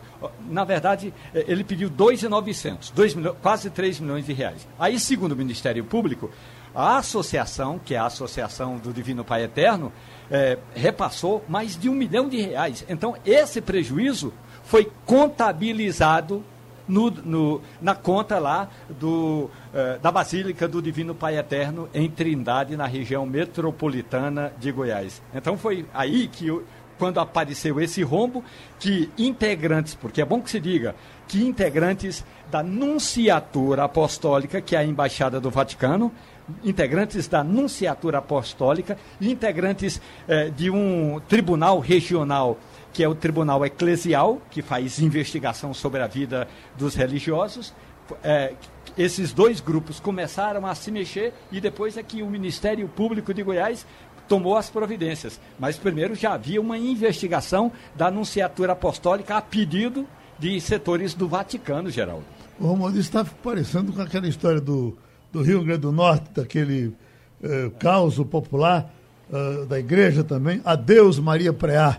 [0.49, 2.93] na verdade, eh, ele pediu 2,900,
[3.43, 4.67] quase 3 milhões de reais.
[4.79, 6.31] Aí, segundo o Ministério Público,
[6.75, 9.93] a associação, que é a Associação do Divino Pai Eterno,
[10.31, 12.85] é, repassou mais de um milhão de reais.
[12.89, 16.45] Então, esse prejuízo foi contabilizado
[16.87, 22.77] no, no, na conta lá do, é, da Basílica do Divino Pai Eterno, em Trindade,
[22.77, 25.23] na região metropolitana de Goiás.
[25.35, 26.47] Então, foi aí que,
[26.99, 28.45] quando apareceu esse rombo,
[28.79, 30.95] que integrantes, porque é bom que se diga,
[31.27, 36.13] que integrantes da Nunciatura Apostólica, que é a Embaixada do Vaticano,
[36.65, 42.59] integrantes da Nunciatura Apostólica, integrantes eh, de um tribunal regional,
[42.93, 47.73] que é o Tribunal Eclesial, que faz investigação sobre a vida dos religiosos.
[48.23, 48.55] Eh,
[48.99, 53.43] esses dois grupos começaram a se mexer e depois é que o Ministério Público de
[53.43, 53.87] Goiás
[54.29, 55.41] tomou as providências.
[55.59, 60.07] Mas primeiro já havia uma investigação da Anunciatura Apostólica a pedido
[60.39, 62.25] de setores do Vaticano, Geraldo.
[62.59, 64.97] O Romualdo está parecendo com aquela história do,
[65.33, 66.93] do Rio Grande do Norte, daquele
[67.43, 68.93] eh, caos popular
[69.31, 70.61] uh, da igreja também.
[70.63, 71.99] Adeus, Maria Preá.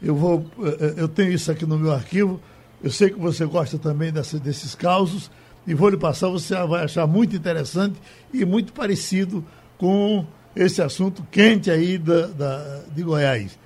[0.00, 0.64] Eu, vou, uh,
[0.96, 2.40] eu tenho isso aqui no meu arquivo.
[2.82, 5.30] Eu sei que você gosta também dessa, desses causos
[5.66, 6.28] e vou lhe passar.
[6.28, 7.98] Você vai achar muito interessante
[8.32, 9.44] e muito parecido
[9.76, 13.58] com esse assunto quente aí da, da de Goiás.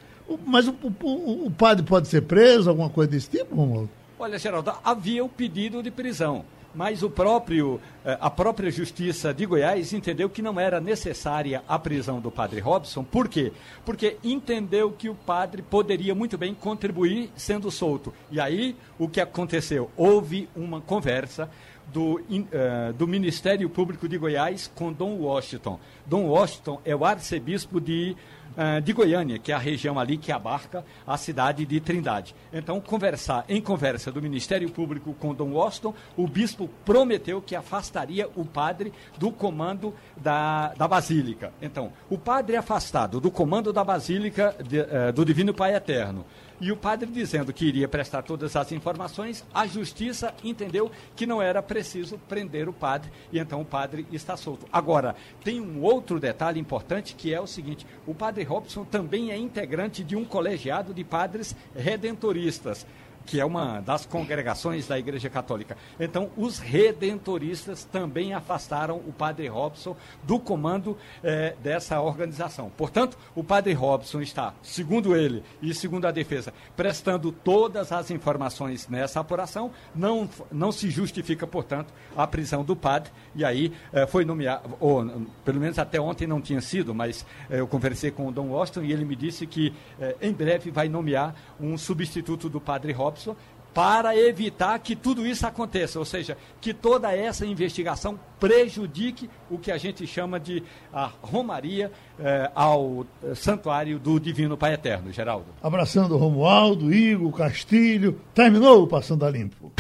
[0.47, 3.91] Mas o, o, o, padre pode ser preso, alguma coisa desse tipo, Romualdo?
[4.19, 6.43] Olha, Geraldo, havia o pedido de prisão,
[6.75, 11.79] mas o próprio, eh, a própria Justiça de Goiás entendeu que não era necessária a
[11.79, 13.05] prisão do padre Robson.
[13.05, 13.53] Por quê?
[13.85, 18.13] Porque entendeu que o padre poderia muito bem contribuir sendo solto.
[18.31, 19.91] E aí, o que aconteceu?
[19.97, 21.51] Houve uma conversa
[21.93, 25.79] do, uh, do Ministério Público de Goiás com Dom Washington.
[26.07, 28.17] Dom Washington é o arcebispo de
[28.53, 32.35] uh, de Goiânia, que é a região ali que abarca a cidade de Trindade.
[32.53, 38.29] Então, conversar, em conversa do Ministério Público com Dom Washington, o bispo prometeu que afastaria
[38.37, 41.53] o padre do comando da, da Basílica.
[41.61, 46.25] Então, o padre afastado do comando da Basílica de, uh, do Divino Pai Eterno
[46.63, 51.43] e o padre dizendo que iria prestar todas as informações, a justiça entendeu que não
[51.43, 54.65] era preciso prender o padre e então o padre está solto.
[54.73, 59.37] Agora, tem um outro detalhe importante que é o seguinte: o padre Robson também é
[59.37, 62.87] integrante de um colegiado de padres redentoristas
[63.25, 65.77] que é uma das congregações da Igreja Católica.
[65.99, 72.71] Então, os redentoristas também afastaram o padre Robson do comando eh, dessa organização.
[72.77, 78.89] Portanto, o padre Robson está, segundo ele e segundo a defesa, prestando todas as informações
[78.89, 79.71] nessa apuração.
[79.95, 83.13] Não, não se justifica, portanto, a prisão do padre.
[83.35, 85.05] E aí eh, foi nomeado, ou
[85.45, 88.83] pelo menos até ontem não tinha sido, mas eh, eu conversei com o Dom Washington
[88.83, 89.73] e ele me disse que
[90.21, 93.37] em breve vai nomear um substituto do padre Robson Robson
[93.75, 99.73] para evitar que tudo isso aconteça, ou seja, que toda essa investigação prejudique o que
[99.73, 105.47] a gente chama de a romaria eh, ao eh, santuário do Divino Pai Eterno, Geraldo.
[105.63, 108.21] Abraçando Romualdo, Igor, Castilho.
[108.35, 109.73] Terminou o Passando a Limpo.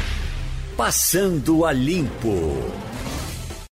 [0.74, 2.91] Passando a Limpo.